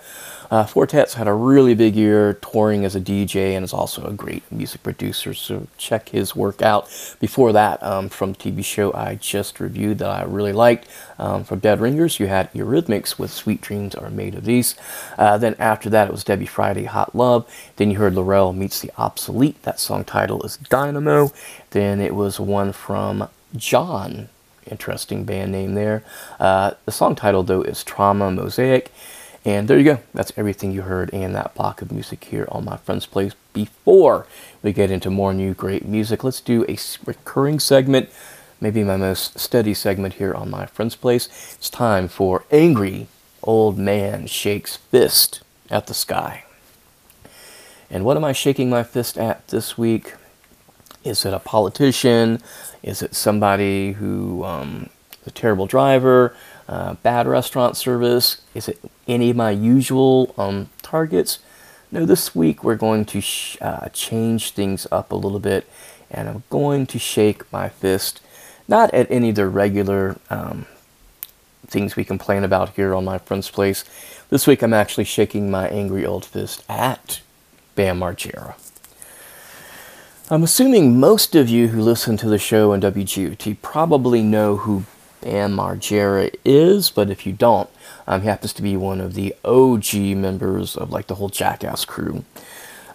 uh, 0.50 0.64
Four 0.64 0.86
Tet's 0.86 1.14
had 1.14 1.28
a 1.28 1.34
really 1.34 1.74
big 1.74 1.94
year 1.94 2.34
touring 2.34 2.84
as 2.84 2.96
a 2.96 3.00
DJ 3.00 3.54
and 3.54 3.64
is 3.64 3.72
also 3.72 4.04
a 4.06 4.12
great 4.12 4.42
music 4.50 4.82
producer. 4.82 5.34
So 5.34 5.66
check 5.76 6.08
his 6.08 6.34
work 6.34 6.62
out. 6.62 6.88
Before 7.20 7.52
that, 7.52 7.82
um, 7.82 8.08
from 8.08 8.34
TV 8.34 8.64
show 8.64 8.92
I 8.94 9.16
just 9.16 9.60
reviewed 9.60 9.98
that 9.98 10.08
I 10.08 10.24
really 10.24 10.52
liked, 10.52 10.88
um, 11.18 11.44
from 11.44 11.58
Dead 11.58 11.80
Ringers, 11.80 12.20
you 12.20 12.26
had 12.26 12.52
Eurythmics 12.52 13.18
with 13.18 13.30
Sweet 13.30 13.60
Dreams 13.60 13.94
Are 13.94 14.10
Made 14.10 14.34
of 14.34 14.44
These. 14.44 14.76
Uh, 15.18 15.36
then 15.38 15.56
after 15.58 15.90
that, 15.90 16.08
it 16.08 16.12
was 16.12 16.24
Debby 16.24 16.46
Friday, 16.46 16.84
Hot 16.84 17.14
Love. 17.14 17.50
Then 17.76 17.90
you 17.90 17.98
heard 17.98 18.14
Lorelle 18.14 18.54
Meets 18.56 18.80
the 18.80 18.92
Obsolete. 18.96 19.60
That 19.62 19.80
song 19.80 20.04
title 20.04 20.42
is 20.42 20.58
Dínamo. 20.58 21.32
Then 21.70 22.00
it 22.00 22.14
was 22.14 22.40
one 22.40 22.72
from 22.72 23.28
John. 23.56 24.28
Interesting 24.70 25.24
band 25.24 25.52
name 25.52 25.74
there. 25.74 26.02
Uh, 26.40 26.72
the 26.84 26.92
song 26.92 27.14
title, 27.14 27.42
though, 27.42 27.62
is 27.62 27.84
Trauma 27.84 28.30
Mosaic. 28.30 28.92
And 29.44 29.68
there 29.68 29.78
you 29.78 29.84
go. 29.84 30.00
That's 30.12 30.32
everything 30.36 30.72
you 30.72 30.82
heard 30.82 31.10
in 31.10 31.32
that 31.34 31.54
block 31.54 31.80
of 31.80 31.92
music 31.92 32.24
here 32.24 32.48
on 32.50 32.64
my 32.64 32.76
friend's 32.78 33.06
place. 33.06 33.32
Before 33.52 34.26
we 34.60 34.72
get 34.72 34.90
into 34.90 35.08
more 35.08 35.32
new 35.32 35.54
great 35.54 35.86
music, 35.86 36.24
let's 36.24 36.40
do 36.40 36.64
a 36.68 36.76
recurring 37.04 37.60
segment, 37.60 38.10
maybe 38.60 38.82
my 38.82 38.96
most 38.96 39.38
steady 39.38 39.72
segment 39.72 40.14
here 40.14 40.34
on 40.34 40.50
my 40.50 40.66
friend's 40.66 40.96
place. 40.96 41.28
It's 41.56 41.70
time 41.70 42.08
for 42.08 42.44
Angry 42.50 43.06
Old 43.44 43.78
Man 43.78 44.26
Shakes 44.26 44.76
Fist 44.76 45.42
at 45.70 45.86
the 45.86 45.94
Sky. 45.94 46.42
And 47.88 48.04
what 48.04 48.16
am 48.16 48.24
I 48.24 48.32
shaking 48.32 48.68
my 48.68 48.82
fist 48.82 49.16
at 49.16 49.46
this 49.46 49.78
week? 49.78 50.14
Is 51.06 51.24
it 51.24 51.32
a 51.32 51.38
politician? 51.38 52.42
Is 52.82 53.00
it 53.00 53.14
somebody 53.14 53.92
who 53.92 54.42
um, 54.42 54.90
is 55.22 55.28
a 55.28 55.30
terrible 55.30 55.66
driver? 55.66 56.34
Uh, 56.68 56.94
bad 56.94 57.28
restaurant 57.28 57.76
service? 57.76 58.40
Is 58.54 58.68
it 58.68 58.80
any 59.06 59.30
of 59.30 59.36
my 59.36 59.52
usual 59.52 60.34
um, 60.36 60.68
targets? 60.82 61.38
No, 61.92 62.04
this 62.04 62.34
week 62.34 62.64
we're 62.64 62.74
going 62.74 63.04
to 63.04 63.20
sh- 63.20 63.56
uh, 63.60 63.88
change 63.90 64.50
things 64.50 64.88
up 64.90 65.12
a 65.12 65.14
little 65.14 65.38
bit, 65.38 65.68
and 66.10 66.28
I'm 66.28 66.42
going 66.50 66.86
to 66.86 66.98
shake 66.98 67.50
my 67.52 67.68
fist 67.68 68.20
not 68.66 68.92
at 68.92 69.08
any 69.08 69.28
of 69.28 69.36
the 69.36 69.46
regular 69.46 70.18
um, 70.28 70.66
things 71.68 71.94
we 71.94 72.04
complain 72.04 72.42
about 72.42 72.70
here 72.70 72.96
on 72.96 73.04
my 73.04 73.18
friend's 73.18 73.48
place. 73.48 73.84
This 74.28 74.48
week 74.48 74.60
I'm 74.60 74.74
actually 74.74 75.04
shaking 75.04 75.52
my 75.52 75.68
angry 75.68 76.04
old 76.04 76.24
fist 76.24 76.64
at 76.68 77.20
Bam 77.76 78.00
Margera. 78.00 78.56
I'm 80.28 80.42
assuming 80.42 80.98
most 80.98 81.36
of 81.36 81.48
you 81.48 81.68
who 81.68 81.80
listen 81.80 82.16
to 82.16 82.28
the 82.28 82.36
show 82.36 82.72
on 82.72 82.80
WGOT 82.80 83.58
probably 83.62 84.22
know 84.22 84.56
who 84.56 84.82
Bam 85.20 85.56
Margera 85.56 86.34
is, 86.44 86.90
but 86.90 87.10
if 87.10 87.26
you 87.26 87.32
don't, 87.32 87.70
um, 88.08 88.22
he 88.22 88.26
happens 88.26 88.52
to 88.54 88.62
be 88.62 88.76
one 88.76 89.00
of 89.00 89.14
the 89.14 89.36
OG 89.44 89.94
members 90.16 90.76
of 90.76 90.90
like 90.90 91.06
the 91.06 91.14
whole 91.14 91.28
Jackass 91.28 91.84
crew. 91.84 92.24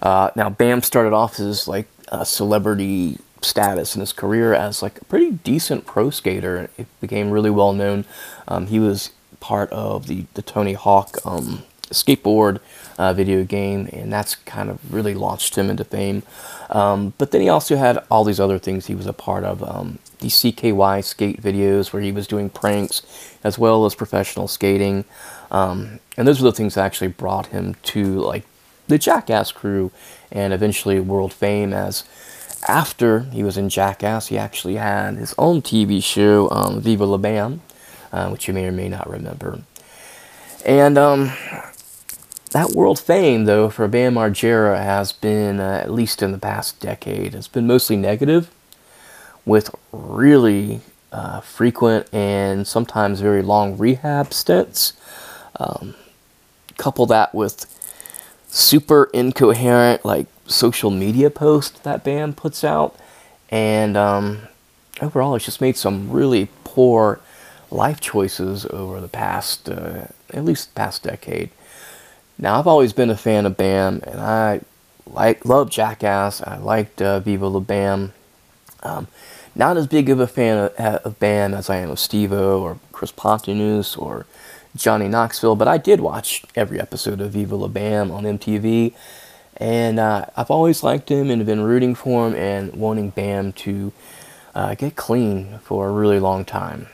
Uh, 0.02 0.32
now, 0.36 0.50
Bam 0.50 0.82
started 0.82 1.14
off 1.14 1.40
as 1.40 1.70
like 1.70 1.88
a 2.10 2.26
celebrity 2.26 3.18
status 3.42 3.96
in 3.96 4.02
his 4.02 4.12
career 4.12 4.54
as 4.54 4.82
like 4.82 5.02
a 5.02 5.06
pretty 5.06 5.32
decent 5.32 5.86
pro 5.86 6.10
skater. 6.10 6.70
It 6.78 6.88
became 7.00 7.32
really 7.32 7.50
well 7.50 7.72
known. 7.72 8.04
Um, 8.46 8.68
he 8.68 8.78
was 8.78 9.12
part 9.40 9.70
of 9.72 10.08
the, 10.08 10.26
the 10.34 10.42
Tony 10.42 10.74
Hawk 10.74 11.26
um, 11.26 11.64
skateboard 11.92 12.60
uh, 12.98 13.14
video 13.14 13.44
game, 13.44 13.90
and 13.92 14.12
that's 14.12 14.36
kind 14.36 14.70
of 14.70 14.94
really 14.94 15.14
launched 15.14 15.58
him 15.58 15.70
into 15.70 15.84
fame. 15.84 16.24
Um, 16.72 17.14
but 17.18 17.32
then 17.32 17.42
he 17.42 17.50
also 17.50 17.76
had 17.76 17.98
all 18.10 18.24
these 18.24 18.40
other 18.40 18.58
things 18.58 18.86
he 18.86 18.96
was 18.96 19.08
a 19.08 19.14
part 19.14 19.44
of. 19.44 19.62
Um, 19.64 20.00
the 20.20 20.28
CKY 20.28 21.04
skate 21.04 21.42
videos 21.42 21.92
where 21.92 22.02
he 22.02 22.12
was 22.12 22.28
doing 22.28 22.50
pranks 22.50 23.02
as 23.44 23.58
well 23.60 23.86
as 23.86 23.96
professional 23.96 24.48
skating. 24.48 25.04
Um, 25.50 26.00
and 26.16 26.28
those 26.28 26.40
were 26.42 26.50
the 26.50 26.56
things 26.56 26.76
that 26.76 26.86
actually 26.86 27.10
brought 27.10 27.48
him 27.48 27.76
to 27.84 28.20
like 28.20 28.46
the 28.88 28.98
Jackass 28.98 29.52
crew 29.52 29.92
and 30.32 30.54
eventually 30.54 31.00
world 31.00 31.34
fame 31.34 31.74
as 31.74 32.04
after 32.68 33.22
he 33.32 33.44
was 33.44 33.58
in 33.58 33.70
Jackass, 33.70 34.28
he 34.28 34.38
actually 34.38 34.76
had 34.76 35.16
his 35.16 35.34
own 35.38 35.62
TV 35.62 36.04
show, 36.04 36.50
um, 36.52 36.80
Viva 36.80 37.06
La 37.06 37.18
Bam, 37.18 37.62
uh, 38.12 38.30
which 38.30 38.48
you 38.48 38.54
may 38.54 38.66
or 38.66 38.72
may 38.72 38.88
not 38.88 39.10
remember. 39.10 39.62
And 40.64 40.98
um, 40.98 41.32
that 42.52 42.72
world 42.72 43.00
fame, 43.00 43.46
though, 43.46 43.70
for 43.70 43.88
Bam 43.88 44.16
Margera 44.16 44.78
has 44.78 45.12
been, 45.12 45.60
uh, 45.60 45.82
at 45.84 45.92
least 45.92 46.22
in 46.22 46.32
the 46.32 46.38
past 46.38 46.80
decade, 46.80 47.34
has 47.34 47.48
been 47.48 47.66
mostly 47.66 47.96
negative 47.96 48.52
with 49.46 49.74
really 49.92 50.82
uh, 51.12 51.40
frequent 51.42 52.14
and 52.14 52.68
sometimes 52.68 53.22
very 53.22 53.42
long 53.42 53.78
rehab 53.78 54.34
stints. 54.34 54.94
Um, 55.60 55.96
couple 56.78 57.06
that 57.06 57.34
with 57.34 57.66
super 58.48 59.10
incoherent 59.14 60.04
like 60.04 60.26
social 60.48 60.90
media 60.90 61.30
posts 61.30 61.80
that 61.82 62.04
Bam 62.04 62.34
puts 62.34 62.64
out, 62.64 62.98
and 63.50 63.96
um, 63.96 64.40
overall, 65.02 65.36
it's 65.36 65.46
just 65.46 65.62
made 65.62 65.78
some 65.78 66.10
really 66.12 66.50
poor 66.64 67.20
life 67.70 68.02
choices 68.02 68.66
over 68.66 69.00
the 69.00 69.08
past, 69.08 69.70
uh, 69.70 70.08
at 70.32 70.44
least 70.44 70.76
past 70.76 71.04
decade. 71.04 71.50
Now, 72.42 72.58
I've 72.58 72.66
always 72.66 72.92
been 72.92 73.12
a 73.12 73.18
fan 73.18 73.46
of 73.46 73.56
Bam, 73.56 74.02
and 74.08 74.20
I 74.20 74.62
like 75.06 75.46
love 75.46 75.70
Jackass. 75.70 76.42
I 76.42 76.58
liked 76.58 77.00
uh, 77.00 77.20
Viva 77.20 77.48
La 77.48 77.60
Bam. 77.60 78.14
Um, 78.82 79.08
not 79.54 79.78
as 79.78 79.86
big 79.86 80.10
of 80.10 80.20
a 80.20 80.26
fan 80.26 80.58
of, 80.58 80.74
of 81.06 81.20
Bam 81.20 81.54
as 81.54 81.70
I 81.70 81.78
am 81.78 81.92
of 81.92 82.00
Steve-O 82.00 82.60
or 82.60 82.80
Chris 82.92 83.12
Pontius 83.12 83.96
or 83.96 84.26
Johnny 84.76 85.08
Knoxville, 85.08 85.56
but 85.56 85.68
I 85.68 85.78
did 85.78 86.00
watch 86.00 86.44
every 86.56 86.80
episode 86.80 87.22
of 87.22 87.32
Viva 87.34 87.56
La 87.56 87.68
Bam 87.68 88.10
on 88.10 88.24
MTV, 88.24 88.96
and 89.58 90.00
uh, 90.00 90.26
I've 90.36 90.50
always 90.50 90.82
liked 90.82 91.12
him 91.12 91.30
and 91.30 91.46
been 91.46 91.62
rooting 91.62 91.94
for 91.94 92.28
him 92.28 92.34
and 92.34 92.74
wanting 92.74 93.12
Bam 93.12 93.54
to 93.54 93.94
uh, 94.56 94.74
get 94.74 94.96
clean 94.96 95.60
for 95.60 95.88
a 95.88 95.92
really 95.92 96.20
long 96.20 96.44
time. 96.44 96.88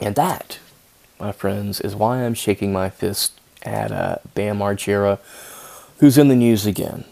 And 0.00 0.16
that, 0.16 0.58
my 1.20 1.30
friends, 1.30 1.80
is 1.80 1.94
why 1.94 2.24
I'm 2.24 2.34
shaking 2.34 2.72
my 2.72 2.90
fist 2.90 3.38
at 3.64 3.92
uh, 3.92 4.16
Bam 4.34 4.58
Margera, 4.58 5.18
who's 5.98 6.18
in 6.18 6.28
the 6.28 6.36
news 6.36 6.66
again. 6.66 7.04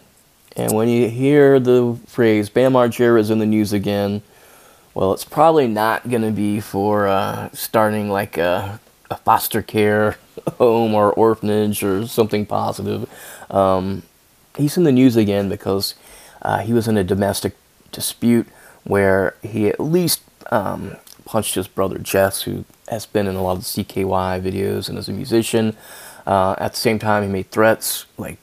And 0.55 0.73
when 0.73 0.87
you 0.87 1.09
hear 1.09 1.59
the 1.59 1.97
phrase 2.07 2.49
Bam 2.49 2.73
Margera 2.73 3.19
is 3.19 3.29
in 3.29 3.39
the 3.39 3.45
news 3.45 3.73
again, 3.73 4.21
well, 4.93 5.13
it's 5.13 5.25
probably 5.25 5.67
not 5.67 6.09
going 6.09 6.21
to 6.21 6.31
be 6.31 6.59
for 6.59 7.07
uh, 7.07 7.49
starting 7.51 8.09
like 8.09 8.37
a, 8.37 8.79
a, 9.09 9.17
foster 9.17 9.63
care 9.63 10.17
home 10.57 10.93
or 10.93 11.11
orphanage 11.11 11.83
or 11.83 12.07
something 12.07 12.45
positive. 12.45 13.09
Um, 13.49 14.03
he's 14.55 14.77
in 14.77 14.83
the 14.83 14.91
news 14.91 15.15
again 15.15 15.49
because 15.49 15.95
uh, 16.43 16.59
he 16.59 16.73
was 16.73 16.87
in 16.87 16.95
a 16.97 17.03
domestic 17.03 17.55
dispute 17.91 18.47
where 18.83 19.35
he 19.41 19.67
at 19.67 19.79
least 19.79 20.21
um, 20.51 20.97
punched 21.25 21.55
his 21.55 21.67
brother 21.67 21.97
Jess, 21.97 22.43
who 22.43 22.65
has 22.89 23.05
been 23.05 23.27
in 23.27 23.35
a 23.35 23.41
lot 23.41 23.57
of 23.57 23.63
the 23.63 23.83
CKY 23.83 24.41
videos 24.41 24.89
and 24.89 24.97
is 24.97 25.09
a 25.09 25.13
musician. 25.13 25.75
Uh, 26.25 26.55
at 26.57 26.73
the 26.73 26.79
same 26.79 26.99
time, 26.99 27.23
he 27.23 27.29
made 27.29 27.51
threats 27.51 28.05
like 28.17 28.37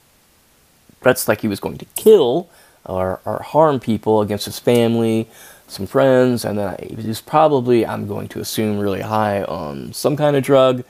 threats 1.01 1.29
like 1.29 1.41
he 1.41 1.49
was 1.49 1.61
going 1.61 1.79
to 1.79 1.87
kill 1.97 2.49
or, 2.85 3.21
or 3.25 3.43
harm 3.43 3.81
people 3.81 4.21
against 4.21 4.45
his 4.45 4.59
family, 4.59 5.29
some 5.67 5.87
friends, 5.87 6.45
and 6.45 6.59
then 6.59 6.77
he 6.81 7.07
was 7.07 7.21
probably, 7.21 7.87
I'm 7.87 8.07
going 8.07 8.29
to 8.29 8.41
assume, 8.41 8.79
really 8.79 9.03
high 9.03 9.43
on 9.45 9.93
some 9.93 10.17
kind 10.17 10.37
of 10.37 10.43
drug. 10.43 10.85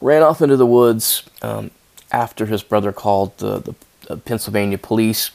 Ran 0.00 0.22
off 0.22 0.42
into 0.42 0.56
the 0.56 0.66
woods 0.66 1.24
um, 1.42 1.70
after 2.10 2.46
his 2.46 2.62
brother 2.62 2.92
called 2.92 3.36
the, 3.38 3.74
the, 4.08 4.16
Pennsylvania 4.16 4.78
police 4.78 5.30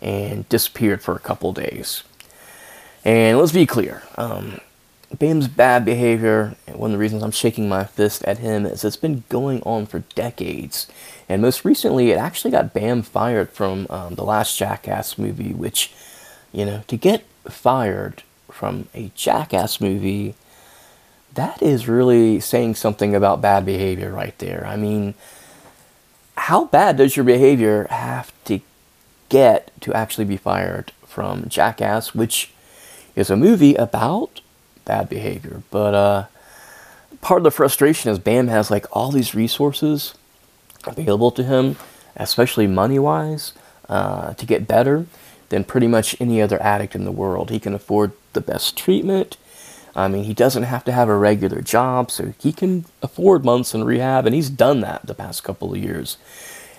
and 0.00 0.48
disappeared 0.48 1.02
for 1.02 1.14
a 1.14 1.18
couple 1.18 1.52
days. 1.52 2.02
And 3.04 3.36
let's 3.38 3.52
be 3.52 3.66
clear 3.66 4.02
um, 4.16 4.60
Bam's 5.18 5.48
bad 5.48 5.84
behavior, 5.84 6.56
one 6.66 6.90
of 6.90 6.92
the 6.92 6.98
reasons 6.98 7.22
I'm 7.22 7.30
shaking 7.30 7.68
my 7.68 7.84
fist 7.84 8.24
at 8.24 8.38
him, 8.38 8.66
is 8.66 8.84
it's 8.84 8.96
been 8.96 9.24
going 9.28 9.62
on 9.62 9.86
for 9.86 10.00
decades. 10.14 10.86
And 11.28 11.42
most 11.42 11.64
recently, 11.64 12.10
it 12.10 12.18
actually 12.18 12.50
got 12.50 12.74
Bam 12.74 13.02
fired 13.02 13.50
from 13.50 13.86
um, 13.90 14.14
the 14.14 14.24
last 14.24 14.56
Jackass 14.56 15.18
movie, 15.18 15.52
which, 15.52 15.92
you 16.52 16.64
know, 16.64 16.82
to 16.88 16.96
get 16.96 17.24
fired 17.48 18.22
from 18.50 18.88
a 18.94 19.10
Jackass 19.14 19.80
movie, 19.80 20.34
that 21.34 21.62
is 21.62 21.88
really 21.88 22.40
saying 22.40 22.74
something 22.74 23.14
about 23.14 23.40
bad 23.40 23.64
behavior 23.64 24.12
right 24.12 24.38
there. 24.38 24.66
I 24.66 24.76
mean, 24.76 25.14
how 26.36 26.66
bad 26.66 26.98
does 26.98 27.16
your 27.16 27.24
behavior 27.24 27.86
have 27.88 28.32
to 28.44 28.60
get 29.30 29.70
to 29.80 29.94
actually 29.94 30.26
be 30.26 30.36
fired 30.36 30.92
from 31.06 31.48
Jackass, 31.48 32.14
which 32.14 32.50
is 33.16 33.30
a 33.30 33.36
movie 33.36 33.74
about 33.76 34.41
bad 34.84 35.08
behavior. 35.08 35.62
But 35.70 35.94
uh, 35.94 36.26
part 37.20 37.38
of 37.38 37.44
the 37.44 37.50
frustration 37.50 38.10
is 38.10 38.18
Bam 38.18 38.48
has 38.48 38.70
like 38.70 38.86
all 38.92 39.10
these 39.10 39.34
resources 39.34 40.14
available 40.86 41.30
to 41.32 41.44
him, 41.44 41.76
especially 42.16 42.66
money 42.66 42.98
wise, 42.98 43.52
uh, 43.88 44.34
to 44.34 44.46
get 44.46 44.66
better 44.66 45.06
than 45.48 45.64
pretty 45.64 45.86
much 45.86 46.16
any 46.20 46.40
other 46.40 46.60
addict 46.62 46.94
in 46.94 47.04
the 47.04 47.12
world. 47.12 47.50
He 47.50 47.60
can 47.60 47.74
afford 47.74 48.12
the 48.32 48.40
best 48.40 48.76
treatment. 48.76 49.36
I 49.94 50.08
mean, 50.08 50.24
he 50.24 50.32
doesn't 50.32 50.62
have 50.62 50.84
to 50.84 50.92
have 50.92 51.10
a 51.10 51.16
regular 51.16 51.60
job, 51.60 52.10
so 52.10 52.32
he 52.38 52.52
can 52.52 52.86
afford 53.02 53.44
months 53.44 53.74
in 53.74 53.84
rehab, 53.84 54.24
and 54.24 54.34
he's 54.34 54.48
done 54.48 54.80
that 54.80 55.06
the 55.06 55.14
past 55.14 55.44
couple 55.44 55.74
of 55.74 55.78
years. 55.78 56.16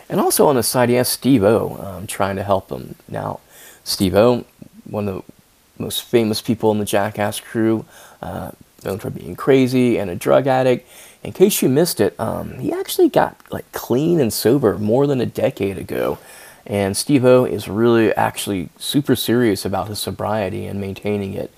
And 0.10 0.20
also 0.20 0.48
on 0.48 0.56
the 0.56 0.64
side, 0.64 0.90
he 0.90 0.96
has 0.96 1.08
Steve 1.08 1.44
O 1.44 1.78
um, 1.80 2.08
trying 2.08 2.36
to 2.38 2.44
help 2.44 2.72
him. 2.72 2.96
Now, 3.08 3.40
Steve 3.84 4.16
O, 4.16 4.46
one 4.86 5.08
of 5.08 5.24
the 5.26 5.33
most 5.78 6.04
famous 6.04 6.42
people 6.42 6.72
in 6.72 6.80
the 6.80 6.86
Jackass 6.86 7.40
crew, 7.40 7.86
uh, 8.22 8.52
known 8.84 9.00
for 9.00 9.10
being 9.10 9.36
crazy 9.36 9.98
and 9.98 10.10
a 10.10 10.16
drug 10.16 10.48
addict. 10.48 10.88
In 11.24 11.32
case 11.32 11.62
you 11.62 11.70
missed 11.70 12.02
it, 12.02 12.20
um, 12.20 12.60
he 12.60 12.72
actually 12.72 13.10
got 13.10 13.38
like 13.50 13.72
clean 13.72 14.20
and 14.20 14.32
sober 14.32 14.78
more 14.78 15.08
than 15.08 15.22
a 15.22 15.26
decade 15.26 15.78
ago. 15.78 16.18
And 16.66 16.96
Steve 16.96 17.26
O 17.26 17.46
is 17.46 17.68
really 17.68 18.14
actually 18.14 18.70
super 18.78 19.16
serious 19.16 19.66
about 19.66 19.88
his 19.88 20.00
sobriety 20.00 20.66
and 20.66 20.80
maintaining 20.80 21.34
it. 21.34 21.52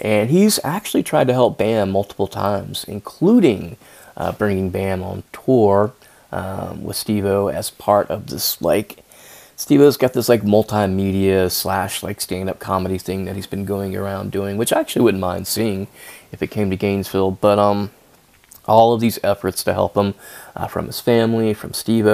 And 0.00 0.30
he's 0.30 0.58
actually 0.64 1.02
tried 1.02 1.26
to 1.26 1.32
help 1.32 1.58
Bam 1.58 1.90
multiple 1.90 2.26
times, 2.26 2.84
including 2.84 3.76
uh, 4.16 4.32
bringing 4.32 4.70
Bam 4.70 5.02
on 5.02 5.22
tour 5.32 5.92
um, 6.32 6.82
with 6.82 6.96
Steve 6.96 7.26
O 7.26 7.48
as 7.48 7.70
part 7.70 8.08
of 8.10 8.28
this 8.28 8.60
like 8.62 9.04
Steve 9.60 9.82
O's 9.82 9.98
got 9.98 10.14
this 10.14 10.30
like 10.30 10.40
multimedia 10.40 11.50
slash 11.50 12.02
like 12.02 12.18
stand 12.18 12.48
up 12.48 12.58
comedy 12.58 12.96
thing 12.96 13.26
that 13.26 13.36
he's 13.36 13.46
been 13.46 13.66
going 13.66 13.94
around 13.94 14.32
doing, 14.32 14.56
which 14.56 14.72
I 14.72 14.80
actually 14.80 15.02
wouldn't 15.02 15.20
mind 15.20 15.46
seeing 15.46 15.86
if 16.32 16.42
it 16.42 16.46
came 16.46 16.70
to 16.70 16.76
Gainesville. 16.76 17.32
But 17.32 17.58
um, 17.58 17.90
all 18.64 18.94
of 18.94 19.02
these 19.02 19.18
efforts 19.22 19.62
to 19.64 19.74
help 19.74 19.98
him 19.98 20.14
uh, 20.56 20.66
from 20.66 20.86
his 20.86 20.98
family, 21.00 21.52
from 21.52 21.74
Steve. 21.74 22.08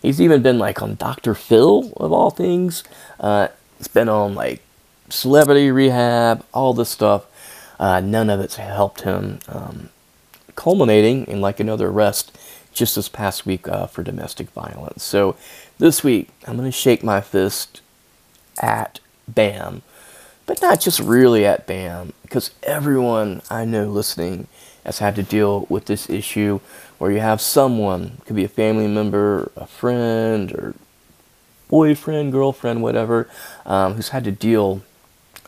He's 0.00 0.20
even 0.20 0.42
been 0.42 0.60
like 0.60 0.80
on 0.80 0.94
Dr. 0.94 1.34
Phil 1.34 1.92
of 1.96 2.12
all 2.12 2.30
things. 2.30 2.84
Uh, 3.18 3.48
he's 3.78 3.88
been 3.88 4.08
on 4.08 4.36
like 4.36 4.62
celebrity 5.08 5.72
rehab, 5.72 6.46
all 6.54 6.72
this 6.72 6.90
stuff. 6.90 7.26
Uh, 7.80 7.98
none 7.98 8.30
of 8.30 8.38
it's 8.38 8.54
helped 8.54 9.00
him, 9.00 9.40
um, 9.48 9.88
culminating 10.54 11.26
in 11.26 11.40
like 11.40 11.58
another 11.58 11.88
arrest 11.88 12.38
just 12.72 12.96
this 12.96 13.08
past 13.08 13.46
week 13.46 13.68
uh, 13.68 13.86
for 13.86 14.02
domestic 14.02 14.50
violence. 14.50 15.02
So 15.02 15.36
this 15.78 16.02
week, 16.02 16.28
I'm 16.46 16.56
going 16.56 16.68
to 16.68 16.72
shake 16.72 17.02
my 17.02 17.20
fist 17.20 17.80
at 18.60 19.00
BAM, 19.28 19.82
but 20.46 20.60
not 20.62 20.80
just 20.80 21.00
really 21.00 21.46
at 21.46 21.66
BAM, 21.66 22.12
because 22.22 22.50
everyone 22.62 23.42
I 23.50 23.64
know 23.64 23.86
listening 23.86 24.46
has 24.84 24.98
had 24.98 25.14
to 25.16 25.22
deal 25.22 25.66
with 25.68 25.86
this 25.86 26.10
issue 26.10 26.60
where 26.98 27.10
you 27.10 27.20
have 27.20 27.40
someone, 27.40 28.20
could 28.26 28.36
be 28.36 28.44
a 28.44 28.48
family 28.48 28.86
member, 28.86 29.50
a 29.56 29.66
friend, 29.66 30.52
or 30.52 30.74
boyfriend, 31.68 32.32
girlfriend, 32.32 32.82
whatever, 32.82 33.28
um, 33.66 33.94
who's 33.94 34.10
had 34.10 34.24
to 34.24 34.32
deal 34.32 34.82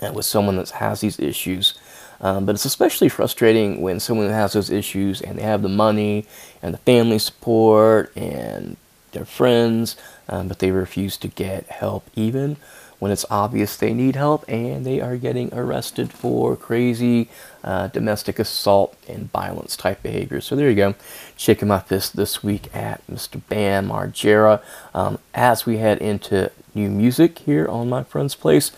uh, 0.02 0.12
with 0.12 0.24
someone 0.24 0.56
that 0.56 0.70
has 0.70 1.00
these 1.00 1.18
issues. 1.20 1.74
Um, 2.20 2.46
but 2.46 2.54
it's 2.54 2.64
especially 2.64 3.08
frustrating 3.08 3.80
when 3.80 4.00
someone 4.00 4.28
has 4.28 4.52
those 4.52 4.70
issues 4.70 5.20
and 5.20 5.38
they 5.38 5.42
have 5.42 5.62
the 5.62 5.68
money 5.68 6.26
and 6.62 6.72
the 6.74 6.78
family 6.78 7.18
support 7.18 8.14
and 8.16 8.76
their 9.12 9.24
friends, 9.24 9.96
um, 10.28 10.48
but 10.48 10.58
they 10.58 10.70
refuse 10.70 11.16
to 11.18 11.28
get 11.28 11.66
help 11.66 12.08
even 12.14 12.56
when 12.98 13.12
it's 13.12 13.26
obvious 13.28 13.76
they 13.76 13.92
need 13.92 14.16
help 14.16 14.44
and 14.48 14.86
they 14.86 15.00
are 15.00 15.16
getting 15.16 15.52
arrested 15.52 16.10
for 16.10 16.56
crazy 16.56 17.28
uh, 17.62 17.88
domestic 17.88 18.38
assault 18.38 18.96
and 19.08 19.30
violence 19.30 19.76
type 19.76 20.02
behavior. 20.02 20.40
So 20.40 20.56
there 20.56 20.70
you 20.70 20.76
go. 20.76 20.94
Shaking 21.36 21.68
my 21.68 21.80
fist 21.80 22.16
this 22.16 22.42
week 22.42 22.74
at 22.74 23.06
Mr. 23.06 23.42
Bam 23.48 23.88
Margera. 23.88 24.62
Um, 24.94 25.18
as 25.34 25.66
we 25.66 25.76
head 25.76 25.98
into 25.98 26.50
new 26.74 26.88
music 26.88 27.40
here 27.40 27.68
on 27.68 27.88
my 27.90 28.04
friend's 28.04 28.34
place, 28.34 28.70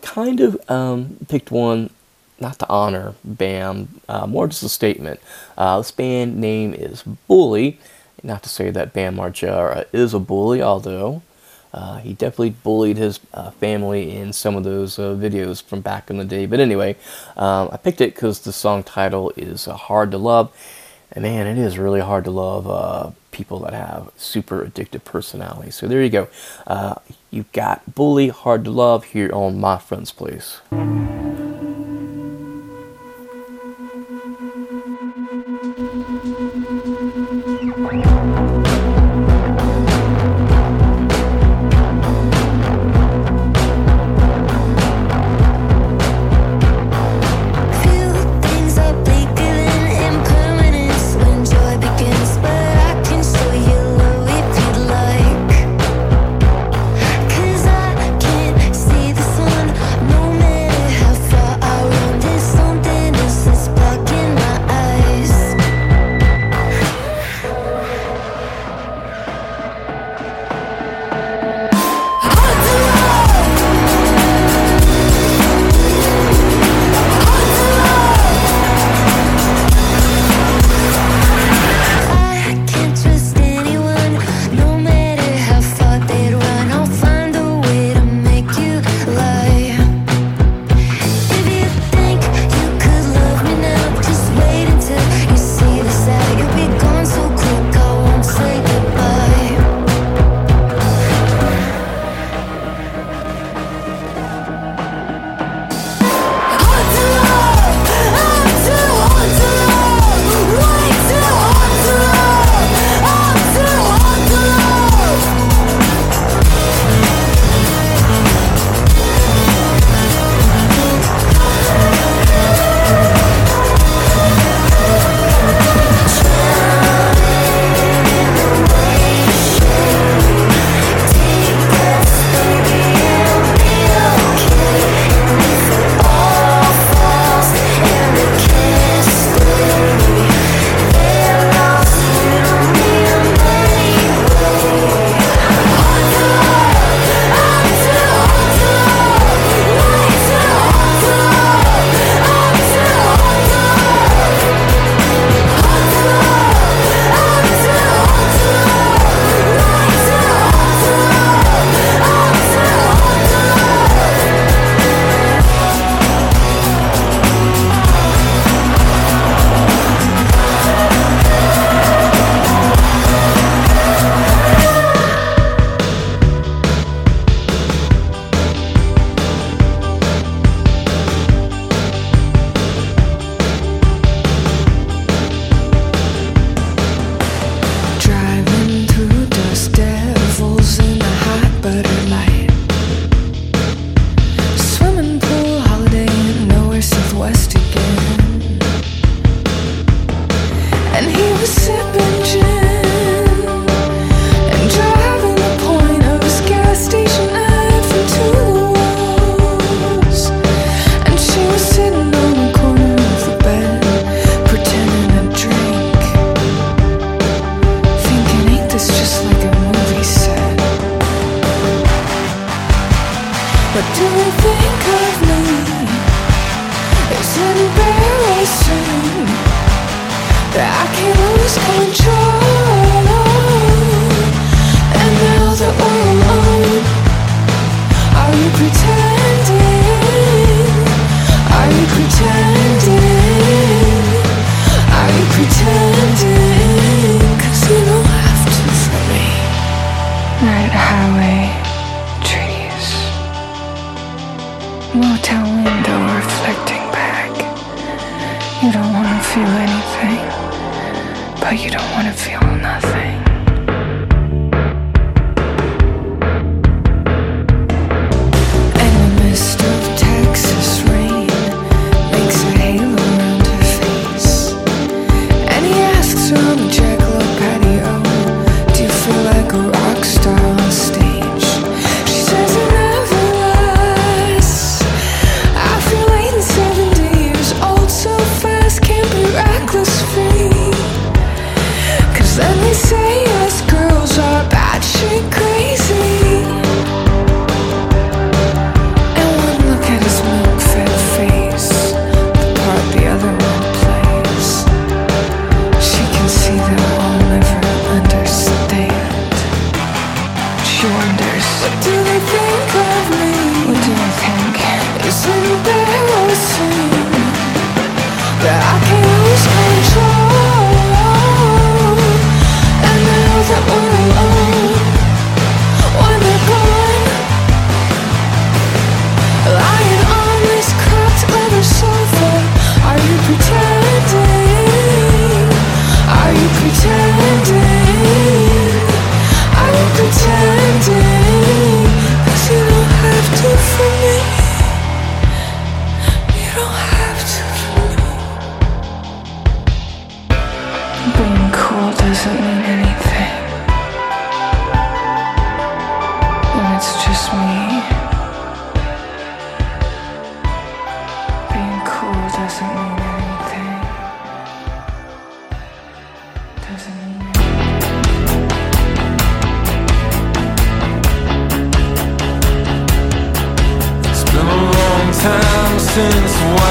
kind 0.00 0.40
of 0.40 0.70
um, 0.70 1.16
picked 1.28 1.50
one 1.50 1.90
not 2.42 2.58
to 2.58 2.68
honor 2.68 3.14
Bam, 3.24 3.88
uh, 4.08 4.26
more 4.26 4.46
just 4.48 4.62
a 4.62 4.68
statement. 4.68 5.20
Uh, 5.56 5.78
this 5.78 5.90
band 5.90 6.36
name 6.38 6.74
is 6.74 7.02
Bully. 7.26 7.78
Not 8.22 8.42
to 8.42 8.48
say 8.48 8.70
that 8.70 8.92
Bam 8.92 9.16
Margera 9.16 9.86
is 9.92 10.12
a 10.12 10.18
bully, 10.18 10.62
although 10.62 11.22
uh, 11.72 11.98
he 11.98 12.12
definitely 12.12 12.50
bullied 12.50 12.98
his 12.98 13.18
uh, 13.32 13.50
family 13.52 14.14
in 14.14 14.32
some 14.32 14.54
of 14.54 14.64
those 14.64 14.98
uh, 14.98 15.14
videos 15.14 15.62
from 15.62 15.80
back 15.80 16.10
in 16.10 16.18
the 16.18 16.24
day. 16.24 16.46
But 16.46 16.60
anyway, 16.60 16.96
um, 17.36 17.70
I 17.72 17.78
picked 17.78 18.00
it 18.00 18.14
because 18.14 18.40
the 18.40 18.52
song 18.52 18.84
title 18.84 19.32
is 19.36 19.66
uh, 19.66 19.74
Hard 19.74 20.10
to 20.10 20.18
Love. 20.18 20.52
And 21.10 21.22
man, 21.22 21.46
it 21.46 21.58
is 21.58 21.78
really 21.78 22.00
hard 22.00 22.24
to 22.24 22.30
love 22.30 23.14
people 23.32 23.58
that 23.60 23.74
have 23.74 24.10
super 24.16 24.64
addictive 24.64 25.04
personalities. 25.04 25.74
So 25.74 25.86
there 25.86 26.02
you 26.02 26.08
go. 26.08 26.28
You've 27.30 27.52
got 27.52 27.94
Bully, 27.94 28.28
Hard 28.28 28.64
to 28.64 28.70
Love 28.70 29.04
here 29.04 29.30
on 29.32 29.60
My 29.60 29.78
Friend's 29.78 30.12
Place. 30.12 30.60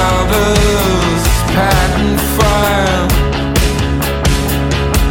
marbles, 0.02 1.24
patent 1.56 2.20
file, 2.38 3.08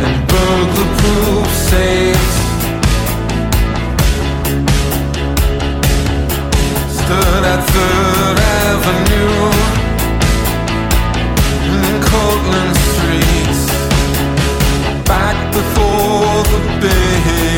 and 0.04 0.16
burglar-proof. 0.30 1.48
Stood 6.98 7.44
at 7.52 7.60
Third 7.72 8.38
Avenue 8.62 9.50
back 15.10 15.36
before 15.52 16.42
the 16.52 16.60
big. 16.80 17.49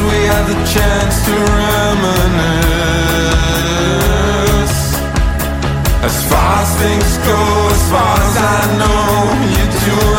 we 0.00 0.26
had 0.32 0.44
the 0.46 0.58
chance 0.74 1.14
to 1.26 1.32
reminisce. 1.32 2.36
As 6.08 6.16
far 6.30 6.52
as 6.62 6.70
things 6.82 7.12
go, 7.28 7.40
as 7.76 7.82
far 7.90 8.16
as 8.28 8.36
I 8.36 8.60
know, 8.80 9.06
you 9.54 9.64
do 9.86 10.15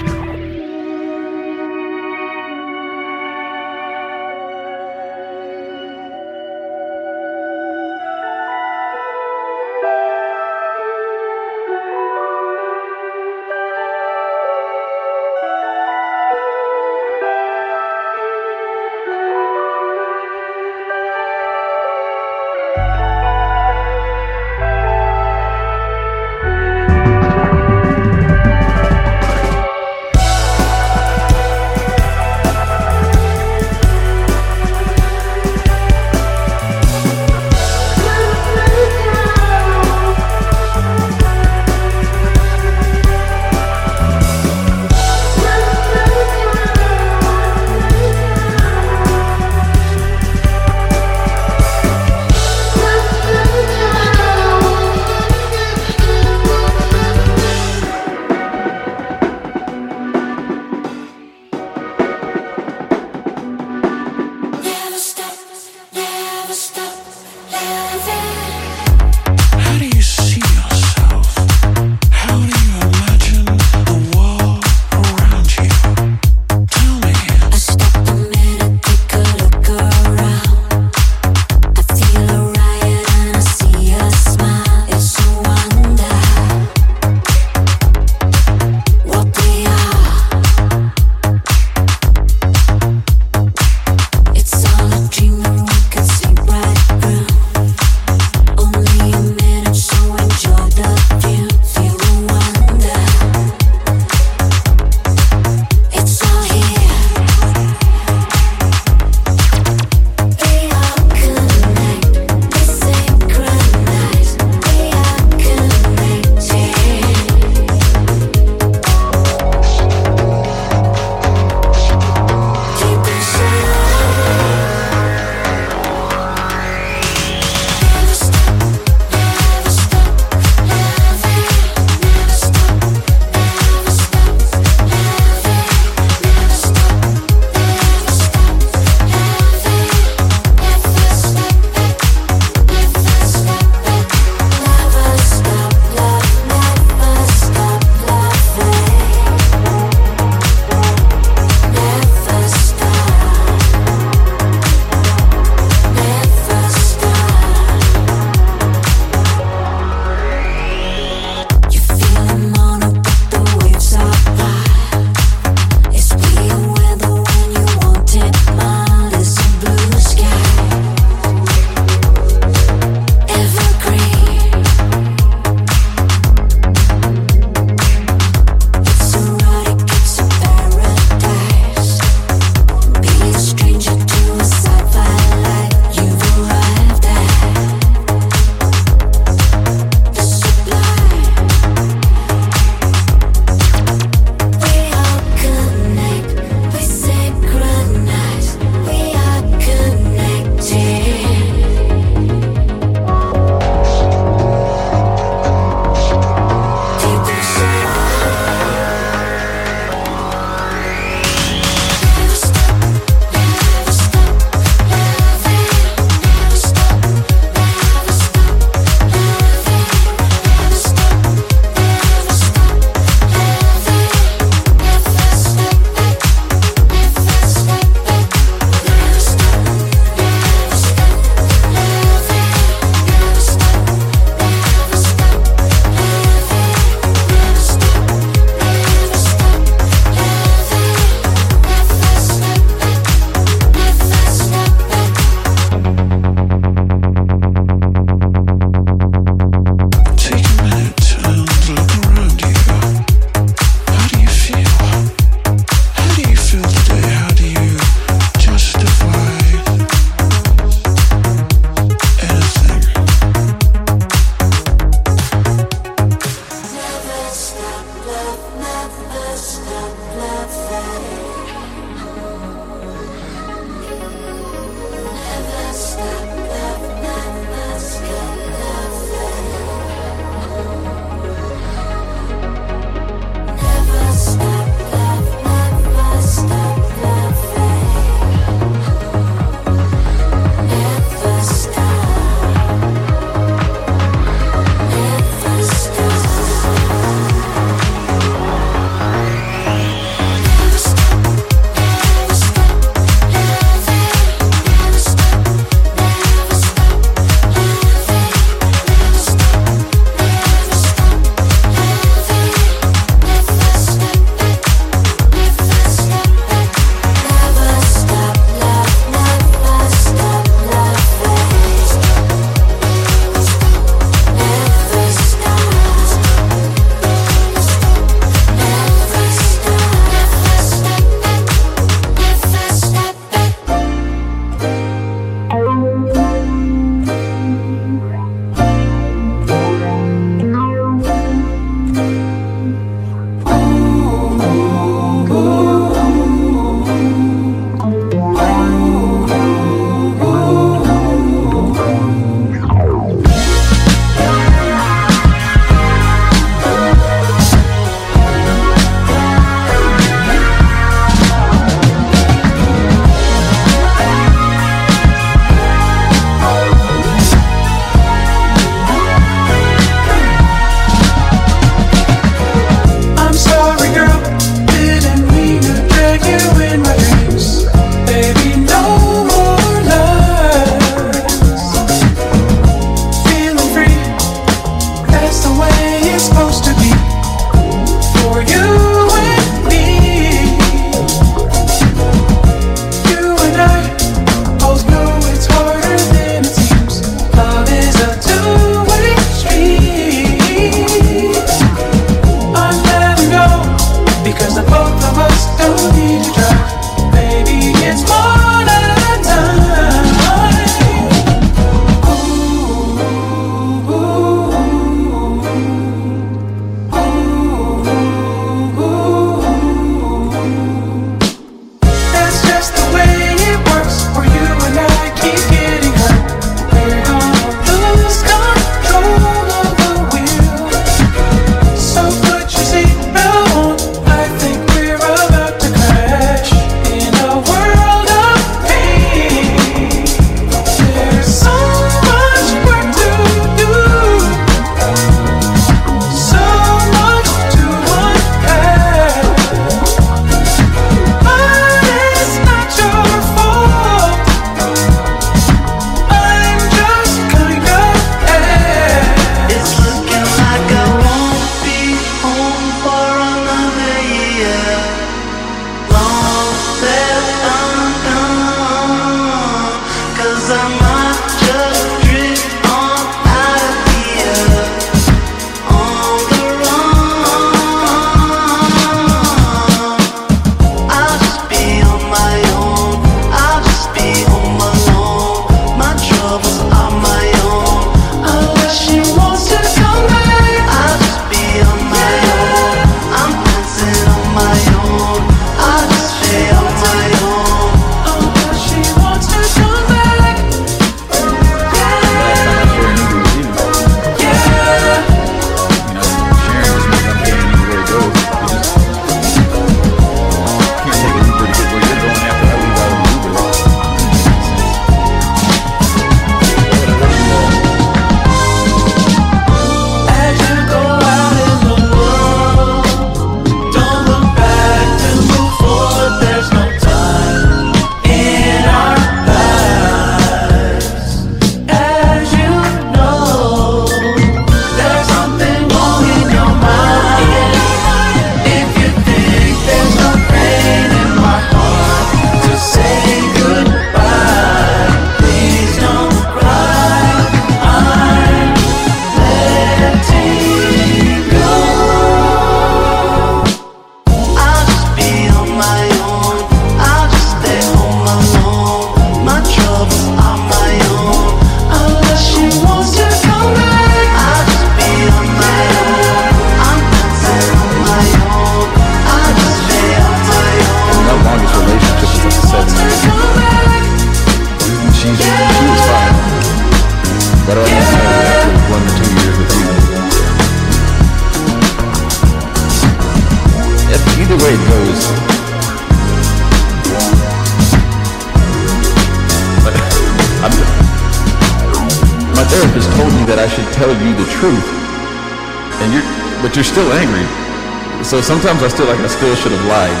sometimes 598.44 598.74
I 598.74 598.76
feel 598.76 598.84
like 598.84 599.00
I 599.00 599.08
still 599.08 599.32
should 599.40 599.56
have 599.56 599.64
lied. 599.72 600.00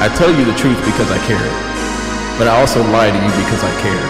I 0.00 0.08
tell 0.16 0.32
you 0.32 0.48
the 0.48 0.56
truth 0.56 0.80
because 0.80 1.12
I 1.12 1.20
care, 1.28 1.44
but 2.40 2.48
I 2.48 2.56
also 2.56 2.80
lie 2.88 3.12
to 3.12 3.20
you 3.20 3.32
because 3.44 3.60
I 3.60 3.72
care. 3.84 4.00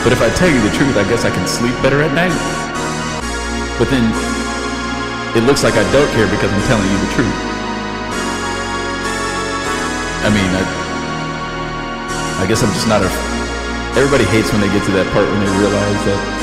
But 0.00 0.16
if 0.16 0.24
I 0.24 0.32
tell 0.32 0.48
you 0.48 0.56
the 0.64 0.72
truth, 0.72 0.96
I 0.96 1.04
guess 1.12 1.28
I 1.28 1.30
can 1.30 1.44
sleep 1.44 1.76
better 1.84 2.00
at 2.00 2.08
night. 2.16 2.32
But 3.76 3.92
then 3.92 4.08
it 5.36 5.44
looks 5.44 5.60
like 5.60 5.76
I 5.76 5.84
don't 5.92 6.08
care 6.16 6.24
because 6.32 6.48
I'm 6.48 6.64
telling 6.64 6.88
you 6.88 6.98
the 7.04 7.12
truth. 7.12 7.38
I 10.24 10.32
mean, 10.32 10.50
I, 10.56 10.64
I 12.40 12.44
guess 12.48 12.64
I'm 12.64 12.72
just 12.72 12.88
not 12.88 13.04
a. 13.04 13.12
Everybody 13.92 14.24
hates 14.32 14.48
when 14.56 14.64
they 14.64 14.72
get 14.72 14.88
to 14.88 14.92
that 14.96 15.04
part 15.12 15.28
when 15.28 15.44
they 15.44 15.52
realize 15.60 16.00
that 16.08 16.39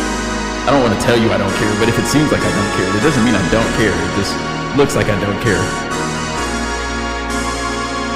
I 0.68 0.72
don't 0.72 0.84
want 0.84 1.00
to 1.00 1.06
tell 1.06 1.16
you 1.18 1.32
I 1.32 1.38
don't 1.38 1.56
care, 1.56 1.74
but 1.80 1.88
if 1.88 1.98
it 1.98 2.06
seems 2.08 2.30
like 2.30 2.42
I 2.42 2.52
don't 2.52 2.72
care, 2.76 2.92
it 2.92 3.02
doesn't 3.02 3.24
mean 3.24 3.36
I 3.36 3.52
don't 3.56 3.72
care. 3.80 3.96
It 3.96 4.16
just 4.20 4.36
looks 4.76 4.98
like 4.98 5.08
I 5.08 5.16
don't 5.24 5.40
care. 5.40 5.64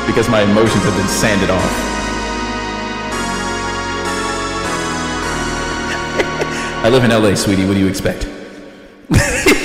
Because 0.06 0.28
my 0.28 0.42
emotions 0.42 0.84
have 0.84 0.98
been 0.98 1.08
sanded 1.08 1.50
off. 1.50 1.72
I 6.84 6.90
live 6.90 7.06
in 7.06 7.12
LA, 7.12 7.36
sweetie. 7.36 7.66
What 7.66 7.76
do 7.76 7.80
you 7.80 7.88
expect? 7.88 8.28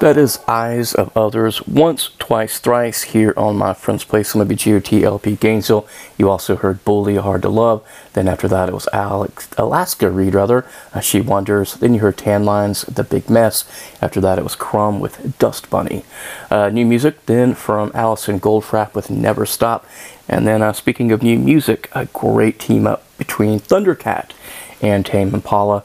That 0.00 0.16
is 0.16 0.40
Eyes 0.48 0.94
of 0.94 1.14
Others, 1.14 1.66
once, 1.66 2.08
twice, 2.18 2.58
thrice 2.58 3.02
here 3.02 3.34
on 3.36 3.58
my 3.58 3.74
friend's 3.74 4.02
place 4.02 4.34
on 4.34 4.48
WGOT 4.48 5.02
LP 5.02 5.36
Gainesville. 5.36 5.86
You 6.16 6.30
also 6.30 6.56
heard 6.56 6.82
Bully 6.86 7.16
Hard 7.16 7.42
to 7.42 7.50
Love. 7.50 7.86
Then 8.14 8.26
after 8.26 8.48
that 8.48 8.70
it 8.70 8.72
was 8.72 8.88
Alex 8.94 9.50
Alaska 9.58 10.10
Reid 10.10 10.34
rather, 10.34 10.64
uh, 10.94 11.00
She 11.00 11.20
Wonders. 11.20 11.74
Then 11.74 11.92
you 11.92 12.00
heard 12.00 12.16
Tanlines, 12.16 12.86
The 12.86 13.04
Big 13.04 13.28
Mess. 13.28 13.70
After 14.00 14.22
that 14.22 14.38
it 14.38 14.42
was 14.42 14.56
Crumb 14.56 15.00
with 15.00 15.38
Dust 15.38 15.68
Bunny. 15.68 16.02
Uh, 16.50 16.70
new 16.70 16.86
music 16.86 17.26
then 17.26 17.54
from 17.54 17.92
Alison 17.92 18.40
Goldfrapp 18.40 18.94
with 18.94 19.10
Never 19.10 19.44
Stop. 19.44 19.84
And 20.26 20.46
then 20.46 20.62
uh, 20.62 20.72
speaking 20.72 21.12
of 21.12 21.22
new 21.22 21.38
music, 21.38 21.90
a 21.92 22.06
great 22.06 22.58
team 22.58 22.86
up 22.86 23.04
between 23.18 23.60
Thundercat 23.60 24.30
and 24.80 25.04
Tame 25.04 25.34
Impala. 25.34 25.84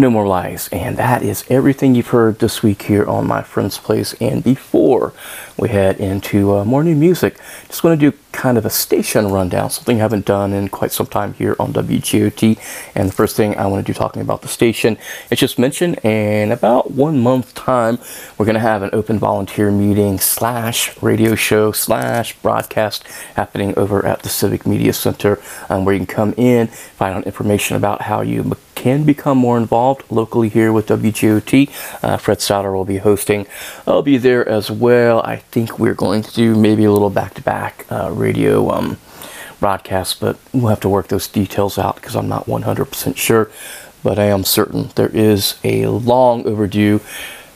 No 0.00 0.08
More 0.08 0.26
Lies. 0.26 0.68
And 0.72 0.96
that 0.96 1.22
is 1.22 1.44
everything 1.50 1.94
you've 1.94 2.08
heard 2.08 2.38
this 2.38 2.62
week 2.62 2.82
here 2.82 3.04
on 3.04 3.26
My 3.26 3.42
Friend's 3.42 3.76
Place. 3.76 4.14
And 4.14 4.42
before 4.42 5.12
we 5.58 5.68
head 5.68 6.00
into 6.00 6.56
uh, 6.56 6.64
more 6.64 6.82
new 6.82 6.96
music, 6.96 7.38
just 7.68 7.84
want 7.84 8.00
to 8.00 8.10
do 8.10 8.16
kind 8.32 8.56
of 8.56 8.64
a 8.64 8.70
station 8.70 9.28
rundown, 9.28 9.68
something 9.68 9.98
I 9.98 10.00
haven't 10.00 10.24
done 10.24 10.54
in 10.54 10.68
quite 10.68 10.92
some 10.92 11.06
time 11.06 11.34
here 11.34 11.54
on 11.60 11.74
WGOT. 11.74 12.58
And 12.94 13.10
the 13.10 13.12
first 13.12 13.36
thing 13.36 13.56
I 13.58 13.66
want 13.66 13.84
to 13.84 13.92
do 13.92 13.96
talking 13.96 14.22
about 14.22 14.40
the 14.40 14.48
station 14.48 14.96
is 15.30 15.38
just 15.38 15.58
mention 15.58 15.94
in 15.96 16.50
about 16.50 16.92
one 16.92 17.20
month 17.20 17.54
time, 17.54 17.98
we're 18.38 18.46
going 18.46 18.54
to 18.54 18.60
have 18.60 18.82
an 18.82 18.90
open 18.94 19.18
volunteer 19.18 19.70
meeting 19.70 20.18
slash 20.18 20.96
radio 21.02 21.34
show 21.34 21.72
slash 21.72 22.34
broadcast 22.38 23.06
happening 23.34 23.76
over 23.76 24.06
at 24.06 24.22
the 24.22 24.30
Civic 24.30 24.66
Media 24.66 24.94
Center 24.94 25.38
um, 25.68 25.84
where 25.84 25.94
you 25.94 25.98
can 25.98 26.06
come 26.06 26.34
in, 26.38 26.70
find 27.00 27.16
out 27.16 27.24
information 27.24 27.78
about 27.78 28.02
how 28.02 28.20
you 28.20 28.54
can 28.74 29.04
become 29.04 29.38
more 29.38 29.56
involved 29.56 30.04
locally 30.10 30.50
here 30.50 30.70
with 30.70 30.86
WGOT. 30.86 31.70
Uh, 32.04 32.18
Fred 32.18 32.42
Sauter 32.42 32.72
will 32.72 32.84
be 32.84 32.98
hosting. 32.98 33.46
I'll 33.86 34.02
be 34.02 34.18
there 34.18 34.46
as 34.46 34.70
well. 34.70 35.22
I 35.22 35.36
think 35.36 35.78
we're 35.78 35.94
going 35.94 36.20
to 36.22 36.32
do 36.34 36.54
maybe 36.54 36.84
a 36.84 36.92
little 36.92 37.08
back-to-back 37.08 37.86
uh, 37.90 38.10
radio 38.12 38.70
um, 38.70 38.98
broadcast, 39.60 40.20
but 40.20 40.38
we'll 40.52 40.68
have 40.68 40.80
to 40.80 40.90
work 40.90 41.08
those 41.08 41.26
details 41.26 41.78
out 41.78 41.94
because 41.94 42.14
I'm 42.14 42.28
not 42.28 42.44
100% 42.44 43.16
sure. 43.16 43.50
But 44.02 44.18
I 44.18 44.26
am 44.26 44.44
certain 44.44 44.90
there 44.94 45.08
is 45.08 45.58
a 45.64 45.86
long 45.86 46.46
overdue 46.46 47.00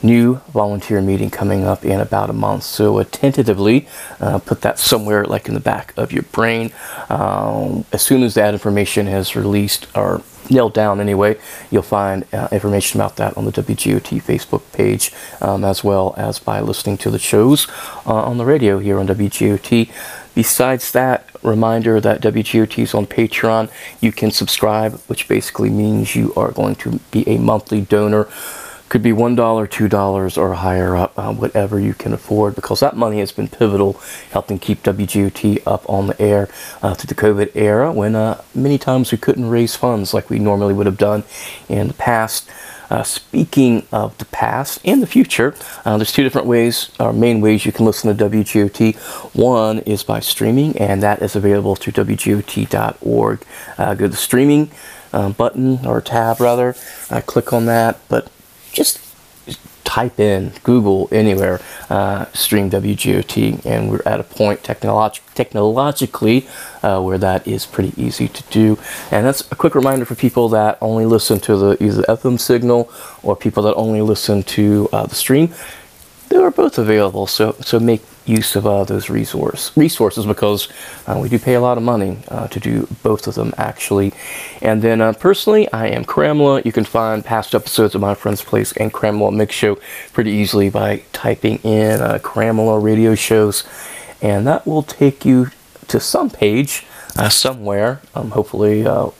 new 0.01 0.35
volunteer 0.53 1.01
meeting 1.01 1.29
coming 1.29 1.63
up 1.63 1.85
in 1.85 1.99
about 1.99 2.29
a 2.29 2.33
month. 2.33 2.63
So 2.63 2.99
uh, 2.99 3.05
tentatively, 3.09 3.87
uh, 4.19 4.39
put 4.39 4.61
that 4.61 4.79
somewhere 4.79 5.25
like 5.25 5.47
in 5.47 5.53
the 5.53 5.59
back 5.59 5.93
of 5.97 6.11
your 6.11 6.23
brain. 6.23 6.71
Um, 7.09 7.85
as 7.91 8.01
soon 8.01 8.23
as 8.23 8.33
that 8.35 8.53
information 8.53 9.07
is 9.07 9.35
released 9.35 9.87
or 9.95 10.21
nailed 10.49 10.73
down 10.73 10.99
anyway, 10.99 11.37
you'll 11.71 11.81
find 11.81 12.25
uh, 12.33 12.47
information 12.51 12.99
about 12.99 13.15
that 13.17 13.35
on 13.37 13.45
the 13.45 13.51
WGOT 13.51 14.21
Facebook 14.21 14.61
page, 14.73 15.11
um, 15.41 15.63
as 15.63 15.83
well 15.83 16.13
as 16.17 16.39
by 16.39 16.59
listening 16.59 16.97
to 16.97 17.09
the 17.09 17.19
shows 17.19 17.67
uh, 18.05 18.13
on 18.13 18.37
the 18.37 18.45
radio 18.45 18.79
here 18.79 18.99
on 18.99 19.07
WGOT. 19.07 19.91
Besides 20.35 20.91
that, 20.91 21.29
reminder 21.43 22.01
that 22.01 22.21
WGOT 22.21 22.83
is 22.83 22.93
on 22.93 23.05
Patreon. 23.07 23.71
You 24.01 24.11
can 24.11 24.31
subscribe, 24.31 24.99
which 25.07 25.27
basically 25.27 25.69
means 25.69 26.15
you 26.15 26.33
are 26.35 26.51
going 26.51 26.75
to 26.77 26.99
be 27.11 27.27
a 27.27 27.37
monthly 27.37 27.81
donor 27.81 28.27
could 28.89 29.01
be 29.01 29.11
$1, 29.11 29.35
$2, 29.35 30.37
or 30.37 30.53
higher 30.53 30.95
up, 30.95 31.17
uh, 31.17 31.33
whatever 31.33 31.79
you 31.79 31.93
can 31.93 32.13
afford, 32.13 32.55
because 32.55 32.79
that 32.79 32.95
money 32.95 33.19
has 33.19 33.31
been 33.31 33.47
pivotal 33.47 33.93
helping 34.31 34.59
keep 34.59 34.83
WGOT 34.83 35.61
up 35.65 35.87
on 35.89 36.07
the 36.07 36.21
air 36.21 36.49
uh, 36.81 36.93
through 36.93 37.07
the 37.07 37.15
COVID 37.15 37.51
era 37.55 37.91
when 37.91 38.15
uh, 38.15 38.41
many 38.53 38.77
times 38.77 39.11
we 39.11 39.17
couldn't 39.17 39.49
raise 39.49 39.75
funds 39.75 40.13
like 40.13 40.29
we 40.29 40.39
normally 40.39 40.73
would 40.73 40.85
have 40.85 40.97
done 40.97 41.23
in 41.67 41.87
the 41.87 41.93
past. 41.93 42.49
Uh, 42.87 43.01
speaking 43.01 43.83
of 43.91 44.15
the 44.19 44.25
past 44.25 44.79
and 44.85 45.01
the 45.01 45.07
future, 45.07 45.55
uh, 45.85 45.97
there's 45.97 46.11
two 46.11 46.21
different 46.21 46.45
ways, 46.45 46.91
or 46.99 47.11
main 47.11 47.41
ways 47.41 47.65
you 47.65 47.71
can 47.71 47.83
listen 47.83 48.15
to 48.15 48.29
WGOT. 48.29 48.95
One 49.35 49.79
is 49.79 50.03
by 50.03 50.19
streaming, 50.19 50.77
and 50.77 51.01
that 51.01 51.23
is 51.23 51.35
available 51.35 51.75
through 51.75 51.93
WGOT.org. 51.93 53.43
Uh, 53.79 53.93
go 53.95 54.05
to 54.05 54.09
the 54.09 54.15
streaming 54.15 54.69
uh, 55.13 55.29
button 55.29 55.85
or 55.85 56.01
tab 56.01 56.39
rather, 56.39 56.75
uh, 57.09 57.21
click 57.21 57.53
on 57.53 57.65
that, 57.65 57.99
but 58.07 58.29
just 58.75 58.99
type 59.85 60.19
in 60.19 60.51
Google 60.63 61.07
anywhere 61.11 61.61
uh, 61.89 62.25
stream 62.33 62.69
WGOT, 62.69 63.65
and 63.65 63.89
we're 63.89 64.01
at 64.05 64.19
a 64.19 64.23
point 64.23 64.61
technolog- 64.61 65.21
technologically 65.33 66.47
uh, 66.83 67.01
where 67.01 67.17
that 67.17 67.47
is 67.47 67.65
pretty 67.65 67.93
easy 67.95 68.27
to 68.27 68.43
do. 68.49 68.77
And 69.11 69.25
that's 69.25 69.41
a 69.51 69.55
quick 69.55 69.73
reminder 69.73 70.03
for 70.03 70.15
people 70.15 70.49
that 70.49 70.77
only 70.81 71.05
listen 71.05 71.39
to 71.41 71.55
the 71.55 71.83
either 71.83 72.01
the 72.01 72.07
FM 72.07 72.39
signal 72.39 72.91
or 73.23 73.35
people 73.37 73.63
that 73.63 73.75
only 73.75 74.01
listen 74.01 74.43
to 74.43 74.89
uh, 74.91 75.05
the 75.05 75.15
stream. 75.15 75.53
They 76.35 76.41
are 76.41 76.51
both 76.51 76.77
available, 76.77 77.27
so 77.27 77.55
so 77.61 77.79
make 77.79 78.01
use 78.25 78.57
of 78.57 78.67
uh, 78.67 78.83
those 78.83 79.09
resource 79.09 79.71
resources 79.77 80.25
because 80.25 80.67
uh, 81.07 81.17
we 81.17 81.29
do 81.29 81.39
pay 81.39 81.53
a 81.53 81.61
lot 81.61 81.77
of 81.77 81.83
money 81.83 82.17
uh, 82.27 82.49
to 82.49 82.59
do 82.59 82.89
both 83.03 83.25
of 83.25 83.35
them 83.35 83.53
actually. 83.57 84.11
And 84.61 84.81
then 84.81 84.99
uh, 84.99 85.13
personally, 85.13 85.71
I 85.71 85.87
am 85.87 86.03
Cramela. 86.03 86.65
You 86.65 86.73
can 86.73 86.83
find 86.83 87.23
past 87.23 87.55
episodes 87.55 87.95
of 87.95 88.01
My 88.01 88.15
Friend's 88.15 88.41
Place 88.41 88.73
and 88.73 88.91
Cramela 88.91 89.33
Mix 89.33 89.55
Show 89.55 89.79
pretty 90.11 90.31
easily 90.31 90.69
by 90.69 91.03
typing 91.13 91.59
in 91.59 92.01
uh, 92.01 92.19
Cramela 92.21 92.83
radio 92.83 93.15
shows, 93.15 93.63
and 94.21 94.45
that 94.45 94.67
will 94.67 94.83
take 94.83 95.23
you 95.23 95.51
to 95.87 96.01
some 96.01 96.29
page 96.29 96.85
uh, 97.17 97.29
somewhere. 97.29 98.01
Um, 98.13 98.31
hopefully, 98.31 98.85
uh, 98.85 99.11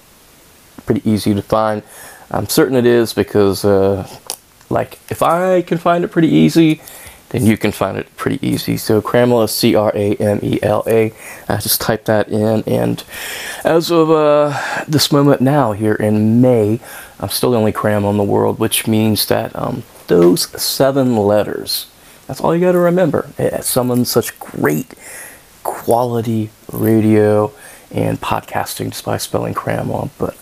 pretty 0.85 1.09
easy 1.09 1.33
to 1.33 1.41
find. 1.41 1.81
I'm 2.29 2.49
certain 2.49 2.75
it 2.75 2.85
is 2.85 3.13
because, 3.13 3.63
like, 4.69 4.99
if 5.09 5.21
I 5.21 5.61
can 5.61 5.77
find 5.77 6.03
it 6.03 6.11
pretty 6.11 6.27
easy 6.27 6.81
then 7.29 7.45
you 7.45 7.57
can 7.57 7.71
find 7.71 7.97
it 7.97 8.15
pretty 8.15 8.45
easy. 8.45 8.77
So 8.77 9.01
Cramela, 9.01 9.49
C 9.49 9.75
R 9.75 9.91
A 9.95 10.15
M 10.15 10.39
E 10.43 10.59
L 10.61 10.83
A. 10.87 11.13
Uh, 11.47 11.59
just 11.59 11.81
type 11.81 12.05
that 12.05 12.29
in, 12.29 12.63
and 12.67 13.03
as 13.63 13.91
of 13.91 14.11
uh, 14.11 14.59
this 14.87 15.11
moment 15.11 15.41
now, 15.41 15.71
here 15.71 15.95
in 15.95 16.41
May, 16.41 16.79
I'm 17.19 17.29
still 17.29 17.51
the 17.51 17.57
only 17.57 17.73
Cramela 17.73 18.11
in 18.11 18.17
the 18.17 18.23
world, 18.23 18.59
which 18.59 18.87
means 18.87 19.25
that 19.27 19.55
um, 19.55 19.83
those 20.07 20.49
seven 20.61 21.17
letters. 21.17 21.87
That's 22.27 22.41
all 22.41 22.55
you 22.55 22.61
got 22.61 22.71
to 22.71 22.79
remember. 22.79 23.29
It 23.37 23.63
summons 23.63 24.09
such 24.09 24.39
great 24.39 24.93
quality 25.63 26.49
radio 26.71 27.51
and 27.91 28.19
podcasting 28.19 28.89
just 28.91 29.05
by 29.05 29.17
spelling 29.17 29.53
Cramela. 29.53 30.09
But 30.17 30.37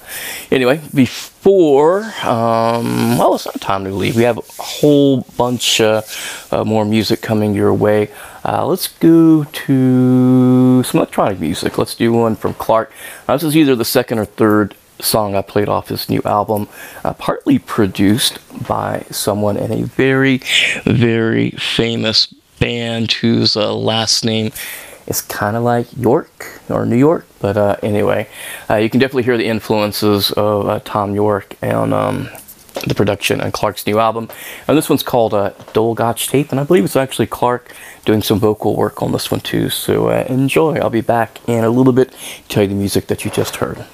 anyway, 0.52 0.82
before, 0.94 2.04
um, 2.24 3.18
well, 3.18 3.36
it's 3.36 3.46
not 3.46 3.60
time 3.62 3.84
to 3.86 3.92
leave. 3.92 4.16
We 4.16 4.24
have 4.24 4.38
a 4.38 4.62
whole 4.62 5.22
bunch 5.38 5.82
uh, 5.82 6.02
uh, 6.52 6.64
more 6.64 6.86
music 6.86 7.22
coming 7.22 7.54
your 7.54 7.74
way. 7.74 8.10
Uh, 8.46 8.66
let's 8.66 8.88
go 8.88 9.44
to 9.44 10.84
some 10.84 10.98
electronic 11.00 11.40
music. 11.40 11.78
Let's 11.78 11.96
do 11.96 12.12
one 12.14 12.36
from 12.36 12.54
Clark. 12.56 12.92
This 13.28 13.44
is 13.44 13.56
either 13.56 13.76
the 13.76 13.86
second 13.86 14.20
or 14.20 14.26
third 14.26 14.76
song 15.00 15.36
I 15.36 15.42
played 15.42 15.70
off 15.70 15.90
his 15.90 16.10
new 16.10 16.22
album, 16.26 16.68
uh, 17.04 17.14
partly 17.14 17.60
produced 17.60 18.40
by 18.68 19.06
someone 19.12 19.58
in 19.58 19.72
a 19.72 19.84
very, 19.84 20.42
very 20.86 21.52
famous 21.52 22.28
band 22.60 23.12
whose 23.12 23.58
uh, 23.58 23.74
last 23.76 24.24
name 24.24 24.52
is 25.08 25.22
kind 25.22 25.56
of 25.56 25.64
like 25.64 25.88
York 25.98 26.62
or 26.70 26.86
New 26.86 26.98
York. 26.98 27.26
But 27.40 27.58
uh, 27.58 27.78
anyway, 27.84 28.28
uh, 28.70 28.76
you 28.76 28.90
can 28.90 29.00
definitely 29.00 29.24
hear 29.24 29.38
the 29.38 29.48
influences 29.48 30.32
of 30.32 30.68
uh, 30.68 30.80
Thom 30.80 31.14
Yorke 31.16 31.56
and 31.62 31.94
um, 31.94 32.30
the 32.88 32.96
production 32.96 33.42
on 33.42 33.52
Clark's 33.52 33.86
new 33.86 34.00
album. 34.00 34.30
And 34.68 34.78
this 34.78 34.90
one's 34.90 35.04
called 35.04 35.34
uh, 35.34 35.52
Dolgoch 35.74 36.28
Tape, 36.28 36.52
and 36.52 36.60
I 36.60 36.64
believe 36.64 36.84
it's 36.84 36.96
actually 36.96 37.28
Clark 37.28 37.74
doing 38.06 38.22
some 38.22 38.40
vocal 38.40 38.76
work 38.76 39.02
on 39.02 39.12
this 39.12 39.32
one 39.32 39.42
too. 39.42 39.70
So 39.70 40.10
uh, 40.10 40.26
enjoy. 40.28 40.76
I'll 40.76 40.90
be 40.90 41.02
back 41.02 41.40
in 41.48 41.64
a 41.64 41.70
little 41.70 41.94
bit 41.94 42.12
to 42.12 42.48
tell 42.48 42.64
you 42.64 42.70
the 42.70 42.76
music 42.76 43.08
that 43.08 43.26
you 43.26 43.32
just 43.32 43.58
heard. 43.58 43.86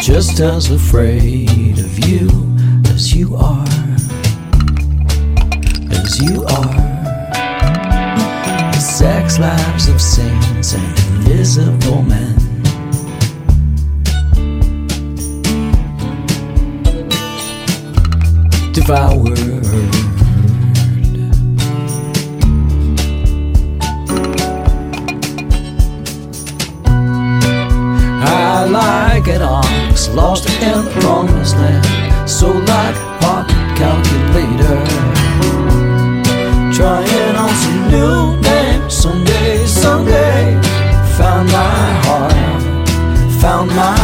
just 0.00 0.40
as 0.40 0.70
afraid 0.70 1.78
of 1.78 2.08
you 2.08 2.26
as 2.86 3.14
you 3.14 3.36
are, 3.36 3.66
as 5.90 6.18
you 6.22 6.42
are. 6.44 6.74
The 8.72 8.80
sex 8.80 9.38
lives 9.38 9.88
of 9.88 10.00
saints 10.00 10.72
and 10.72 10.98
invisible 11.16 12.02
men. 12.02 12.36
Devoured. 18.72 19.38
I 28.22 28.64
like 28.64 29.28
it 29.28 29.42
all. 29.42 29.89
Lost 30.08 30.48
in 30.48 30.84
the 30.84 30.90
promised 31.00 31.56
land. 31.56 32.28
So 32.28 32.48
like 32.50 32.96
pocket 33.20 33.54
calculator. 33.76 34.80
Trying 36.74 37.36
on 37.36 37.54
some 37.62 37.90
new 37.90 38.40
names 38.40 38.94
someday, 38.94 39.66
someday. 39.66 40.60
Found 41.18 41.46
my 41.52 41.86
heart, 42.06 42.32
found 43.40 43.68
my 43.70 43.99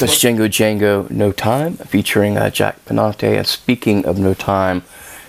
Right, 0.00 0.06
that's 0.10 0.22
Django 0.22 0.46
Django 0.46 1.10
No 1.10 1.32
Time 1.32 1.74
featuring 1.74 2.38
uh, 2.38 2.50
Jack 2.50 2.84
Penate. 2.84 3.36
And 3.36 3.44
speaking 3.44 4.06
of 4.06 4.16
no 4.16 4.32
time, 4.32 4.84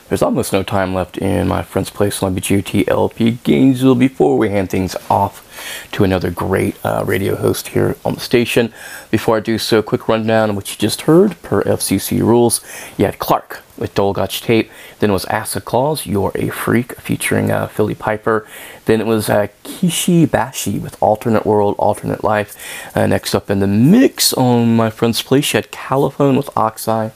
there's 0.10 0.22
almost 0.22 0.54
no 0.54 0.62
time 0.62 0.94
left 0.94 1.18
in 1.18 1.48
my 1.48 1.64
friend's 1.64 1.90
place 1.90 2.22
on 2.22 2.36
WGOT 2.36 2.88
LP 2.88 3.40
Gainesville 3.44 3.96
before 3.96 4.38
we 4.38 4.50
hand 4.50 4.70
things 4.70 4.96
off 5.10 5.44
to 5.92 6.04
another 6.04 6.30
great 6.30 6.76
uh, 6.86 7.04
radio 7.04 7.36
host 7.36 7.70
here 7.70 7.96
on 8.06 8.14
the 8.14 8.20
station. 8.20 8.72
Before 9.10 9.38
I 9.38 9.40
do 9.40 9.58
so, 9.58 9.82
quick 9.82 10.08
rundown 10.08 10.52
of 10.52 10.56
what 10.56 10.70
you 10.70 10.78
just 10.78 11.02
heard 11.02 11.42
per 11.42 11.64
FCC 11.64 12.22
rules. 12.22 12.62
You 12.96 13.06
had 13.06 13.18
Clark 13.18 13.64
with 13.80 13.96
Dolgoch 13.96 14.42
Tape. 14.42 14.70
Then 15.00 15.10
it 15.10 15.14
was 15.14 15.26
Acid 15.26 15.66
Klaus, 15.66 16.06
You're 16.06 16.32
a 16.36 16.50
Freak, 16.50 16.94
featuring 17.00 17.50
uh, 17.50 17.68
Philly 17.68 17.96
Piper. 17.96 18.46
Then 18.86 19.00
it 19.02 19.08
was 19.08 19.30
uh, 19.30 19.48
Kishi 19.64 20.30
Bashi 20.30 20.80
with 20.80 21.02
Alternate 21.02 21.46
World, 21.46 21.76
Alternate 21.80 22.24
Life. 22.24 22.79
Uh, 22.96 23.06
next 23.06 23.36
up 23.36 23.50
in 23.50 23.60
the 23.60 23.68
mix 23.68 24.34
on 24.34 24.76
my 24.76 24.90
friend's 24.90 25.22
place, 25.22 25.54
you 25.54 25.58
had 25.58 25.72
Califone 25.72 26.38
with 26.38 26.50
Oxeye. 26.58 27.10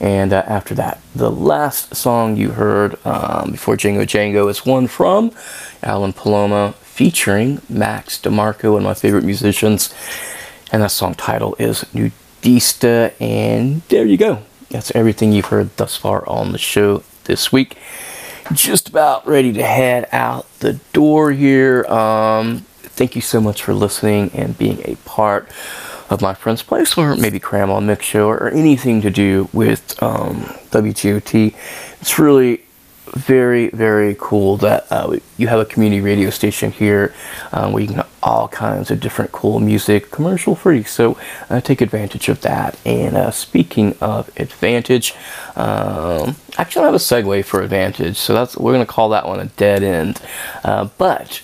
And 0.00 0.32
uh, 0.32 0.44
after 0.46 0.74
that, 0.74 1.00
the 1.14 1.30
last 1.30 1.94
song 1.94 2.36
you 2.36 2.50
heard 2.50 3.04
um, 3.06 3.52
before 3.52 3.76
Django 3.76 4.02
Django 4.02 4.50
is 4.50 4.66
one 4.66 4.86
from 4.86 5.32
Alan 5.82 6.12
Paloma 6.12 6.74
featuring 6.82 7.60
Mac 7.68 8.06
DeMarco, 8.06 8.76
of 8.76 8.82
my 8.82 8.94
favorite 8.94 9.24
musicians. 9.24 9.92
And 10.72 10.82
that 10.82 10.90
song 10.90 11.14
title 11.14 11.56
is 11.58 11.84
Nudista. 11.94 13.12
And 13.20 13.82
there 13.88 14.04
you 14.04 14.16
go. 14.16 14.42
That's 14.70 14.90
everything 14.94 15.32
you've 15.32 15.46
heard 15.46 15.76
thus 15.76 15.96
far 15.96 16.28
on 16.28 16.52
the 16.52 16.58
show 16.58 17.02
this 17.24 17.52
week. 17.52 17.78
Just 18.52 18.88
about 18.88 19.26
ready 19.26 19.52
to 19.54 19.62
head 19.62 20.08
out 20.12 20.46
the 20.60 20.74
door 20.92 21.32
here. 21.32 21.84
Um, 21.86 22.66
thank 22.94 23.14
you 23.14 23.22
so 23.22 23.40
much 23.40 23.62
for 23.62 23.74
listening 23.74 24.30
and 24.34 24.56
being 24.56 24.80
a 24.84 24.96
part 25.04 25.48
of 26.10 26.20
my 26.20 26.34
friend's 26.34 26.62
place 26.62 26.96
or 26.96 27.16
maybe 27.16 27.40
Cramela 27.40 27.84
Mix 27.84 28.04
Show 28.04 28.28
or 28.28 28.48
anything 28.48 29.00
to 29.02 29.10
do 29.10 29.48
with 29.52 30.02
um. 30.02 30.52
It's 30.72 32.18
really 32.18 32.60
very 33.14 33.68
very 33.68 34.16
cool 34.18 34.56
that 34.56 34.86
uh, 34.90 35.18
you 35.36 35.46
have 35.46 35.60
a 35.60 35.64
community 35.64 36.00
radio 36.00 36.30
station 36.30 36.72
here 36.72 37.14
um, 37.52 37.72
where 37.72 37.82
you 37.82 37.88
can 37.88 38.04
all 38.22 38.48
kinds 38.48 38.90
of 38.90 38.98
different 38.98 39.30
cool 39.30 39.60
music 39.60 40.10
commercial 40.10 40.54
free. 40.56 40.82
So 40.82 41.16
uh, 41.48 41.60
take 41.60 41.80
advantage 41.80 42.28
of 42.28 42.40
that. 42.40 42.78
And 42.84 43.16
uh, 43.16 43.30
speaking 43.30 43.96
of 44.00 44.30
advantage 44.38 45.14
um, 45.54 46.36
actually 46.58 46.82
I 46.82 46.86
have 46.86 46.94
a 46.94 46.98
segue 46.98 47.44
for 47.44 47.62
advantage. 47.62 48.16
So 48.16 48.34
that's 48.34 48.56
we're 48.56 48.72
going 48.72 48.86
to 48.86 48.92
call 48.92 49.10
that 49.10 49.26
one 49.26 49.40
a 49.40 49.46
dead 49.46 49.82
end. 49.82 50.20
Uh, 50.64 50.88
but 50.98 51.42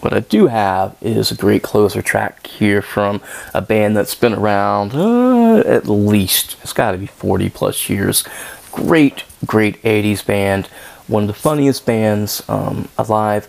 what 0.00 0.12
I 0.12 0.20
do 0.20 0.46
have 0.46 0.96
is 1.00 1.30
a 1.30 1.34
great 1.34 1.62
closer 1.62 2.02
track 2.02 2.46
here 2.46 2.82
from 2.82 3.20
a 3.54 3.62
band 3.62 3.96
that's 3.96 4.14
been 4.14 4.34
around 4.34 4.94
uh, 4.94 5.58
at 5.66 5.88
least, 5.88 6.56
it's 6.62 6.72
got 6.72 6.92
to 6.92 6.98
be 6.98 7.06
40 7.06 7.50
plus 7.50 7.88
years. 7.88 8.24
Great, 8.72 9.24
great 9.44 9.82
80s 9.82 10.24
band. 10.24 10.66
One 11.06 11.24
of 11.24 11.28
the 11.28 11.34
funniest 11.34 11.86
bands 11.86 12.42
um, 12.48 12.88
alive. 12.98 13.48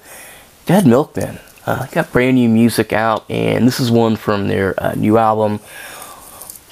Dead 0.66 0.86
Milkmen. 0.86 1.40
Uh, 1.66 1.86
got 1.88 2.14
brand 2.14 2.36
new 2.36 2.48
music 2.48 2.94
out, 2.94 3.30
and 3.30 3.68
this 3.68 3.80
is 3.80 3.92
one 3.92 4.16
from 4.16 4.48
their 4.48 4.74
uh, 4.82 4.94
new 4.96 5.18
album. 5.18 5.60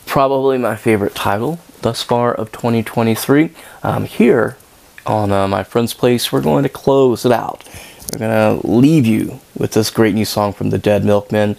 Probably 0.05 0.57
my 0.57 0.77
favorite 0.77 1.13
title 1.13 1.59
thus 1.81 2.01
far 2.01 2.33
of 2.33 2.51
2023. 2.51 3.51
Um, 3.83 4.05
here 4.05 4.55
on 5.05 5.31
uh, 5.31 5.47
my 5.47 5.63
friend's 5.63 5.93
place, 5.93 6.31
we're 6.31 6.41
going 6.41 6.63
to 6.63 6.69
close 6.69 7.25
it 7.25 7.31
out. 7.31 7.63
We're 8.13 8.19
gonna 8.19 8.59
leave 8.63 9.05
you 9.05 9.39
with 9.57 9.71
this 9.71 9.89
great 9.89 10.15
new 10.15 10.25
song 10.25 10.53
from 10.53 10.69
the 10.69 10.77
Dead 10.77 11.03
Milkmen. 11.03 11.55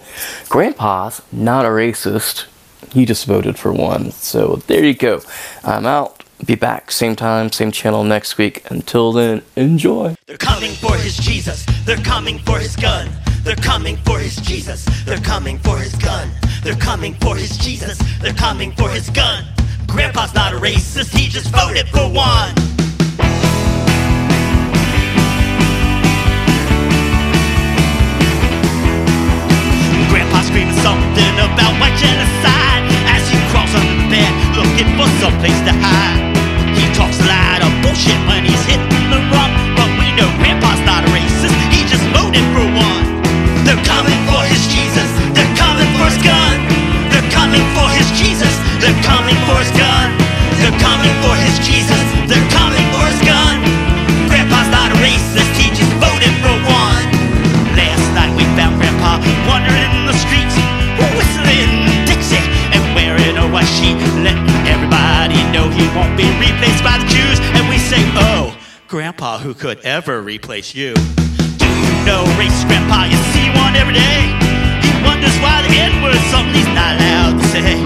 Grandpa's 0.48 1.23
not 1.32 1.64
a 1.64 1.68
racist. 1.68 2.47
He 2.93 3.05
just 3.05 3.27
voted 3.27 3.59
for 3.59 3.73
one. 3.73 4.12
So 4.12 4.56
there 4.66 4.85
you 4.85 4.94
go. 4.94 5.20
I'm 5.64 5.86
out. 5.86 6.23
Be 6.44 6.55
back 6.55 6.90
same 6.90 7.16
time, 7.16 7.51
same 7.51 7.73
channel 7.73 8.05
next 8.05 8.36
week. 8.36 8.62
Until 8.70 9.12
then, 9.12 9.43
enjoy. 9.56 10.14
They're 10.27 10.36
coming 10.36 10.73
for 10.73 10.94
his 10.97 11.16
Jesus. 11.16 11.64
They're 11.85 11.97
coming 11.97 12.39
for 12.40 12.59
his 12.59 12.77
gun. 12.77 13.09
They're 13.43 13.56
coming 13.56 13.97
for 13.98 14.18
his 14.18 14.36
Jesus. 14.36 14.85
They're 15.05 15.18
coming 15.18 15.59
for 15.59 15.78
his 15.78 15.94
gun. 15.94 16.31
They're 16.62 16.77
coming 16.77 17.14
for 17.14 17.36
his 17.36 17.56
Jesus. 17.56 17.98
They're 18.20 18.35
coming 18.35 18.73
for 18.73 18.90
his 18.90 19.09
gun. 19.10 19.44
Grandpa's 19.86 20.35
not 20.35 20.52
a 20.52 20.56
racist. 20.56 21.16
He 21.16 21.28
just 21.28 21.48
voted 21.48 21.89
for 21.89 22.10
one. 22.12 22.55
Screaming 30.47 30.78
something 30.78 31.35
about 31.43 31.74
white 31.82 31.97
genocide 31.98 32.86
as 33.10 33.27
he 33.27 33.35
crawls 33.51 33.73
under 33.74 33.98
the 33.98 34.06
bed 34.06 34.31
looking 34.55 34.86
for 34.94 35.10
someplace 35.18 35.59
to 35.66 35.74
hide. 35.82 36.23
He 36.78 36.86
talks 36.94 37.18
a 37.18 37.27
lot 37.27 37.66
of 37.66 37.70
bullshit 37.82 38.14
when 38.31 38.47
he's 38.47 38.62
hitting 38.62 39.10
the 39.10 39.18
rock, 39.35 39.51
but 39.74 39.90
we 39.98 40.06
know 40.14 40.31
Grandpa's 40.39 40.78
not 40.86 41.02
a 41.02 41.10
racist. 41.10 41.51
He 41.74 41.82
just 41.90 42.06
voted 42.14 42.47
for 42.55 42.62
one. 42.62 43.05
They're 43.66 43.82
coming 43.82 44.20
for 44.31 44.43
his 44.47 44.62
Jesus. 44.70 45.10
They're 45.35 45.55
coming 45.59 45.90
for 45.98 46.06
his 46.06 46.20
gun. 46.23 46.55
They're 47.10 47.31
coming 47.35 47.66
for 47.74 47.89
his 47.98 48.06
Jesus. 48.14 48.55
They're 48.78 49.02
coming 49.02 49.39
for 49.51 49.59
his 49.59 49.73
gun. 49.74 50.14
They're 50.62 50.78
coming 50.78 51.14
for 51.27 51.35
his 51.43 51.59
Jesus. 51.66 52.05
won't 65.97 66.12
be 66.12 66.28
replaced 66.36 66.85
by 66.85 67.01
the 67.01 67.09
Jews. 67.09 67.40
And 67.56 67.64
we 67.73 67.81
say, 67.81 68.05
oh, 68.20 68.52
Grandpa, 68.86 69.40
who 69.40 69.56
could 69.56 69.81
ever 69.81 70.20
replace 70.20 70.77
you? 70.77 70.93
Do 70.93 71.64
you 71.64 71.93
know 72.05 72.20
race, 72.36 72.60
Grandpa? 72.68 73.09
You 73.09 73.16
see 73.32 73.48
one 73.56 73.73
every 73.73 73.97
day. 73.97 74.28
He 74.85 74.93
wonders 75.01 75.32
why 75.40 75.64
the 75.64 75.73
N-word's 75.73 76.20
something 76.28 76.52
he's 76.52 76.68
not 76.77 77.01
allowed 77.01 77.40
to 77.40 77.47
say. 77.48 77.81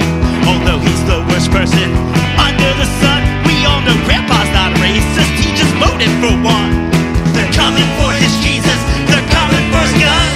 Although 0.51 0.83
he's 0.83 1.03
the 1.07 1.23
worst 1.31 1.55
person 1.55 1.87
under 2.35 2.71
the 2.83 2.89
sun, 2.99 3.21
we 3.47 3.63
all 3.63 3.79
know 3.87 3.95
Grandpa's 4.11 4.51
not 4.51 4.75
a 4.75 4.79
racist. 4.83 5.31
He 5.39 5.55
just 5.55 5.71
voted 5.79 6.11
for 6.19 6.35
one. 6.43 6.91
They're 7.31 7.55
coming 7.55 7.87
for 7.95 8.11
his 8.19 8.35
Jesus. 8.43 8.81
They're 9.07 9.29
coming 9.31 9.65
for 9.71 9.87
his 9.87 9.95
gun. 10.03 10.31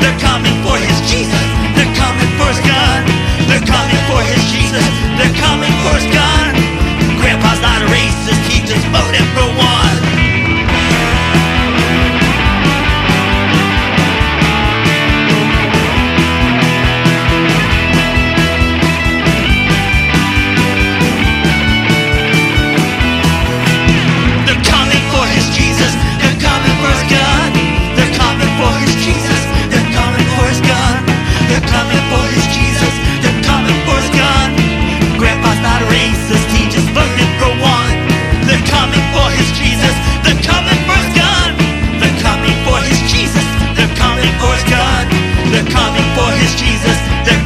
They're 0.00 0.16
coming 0.24 0.56
for 0.64 0.80
his 0.80 0.96
Jesus. 1.12 1.46
They're 1.76 1.92
coming 1.92 2.30
for 2.40 2.48
his 2.48 2.62
gun. 2.64 3.04
They're 3.52 3.68
coming 3.68 4.00
for 4.08 4.20
his 4.24 4.42
Jesus. 4.48 4.86
They're 5.20 5.36
coming 5.36 5.74
for 5.84 5.92
his 6.00 6.08
gun. 6.08 6.27
number 9.38 9.58
one. 9.58 9.67
is 46.42 46.54
Jesus. 46.54 47.37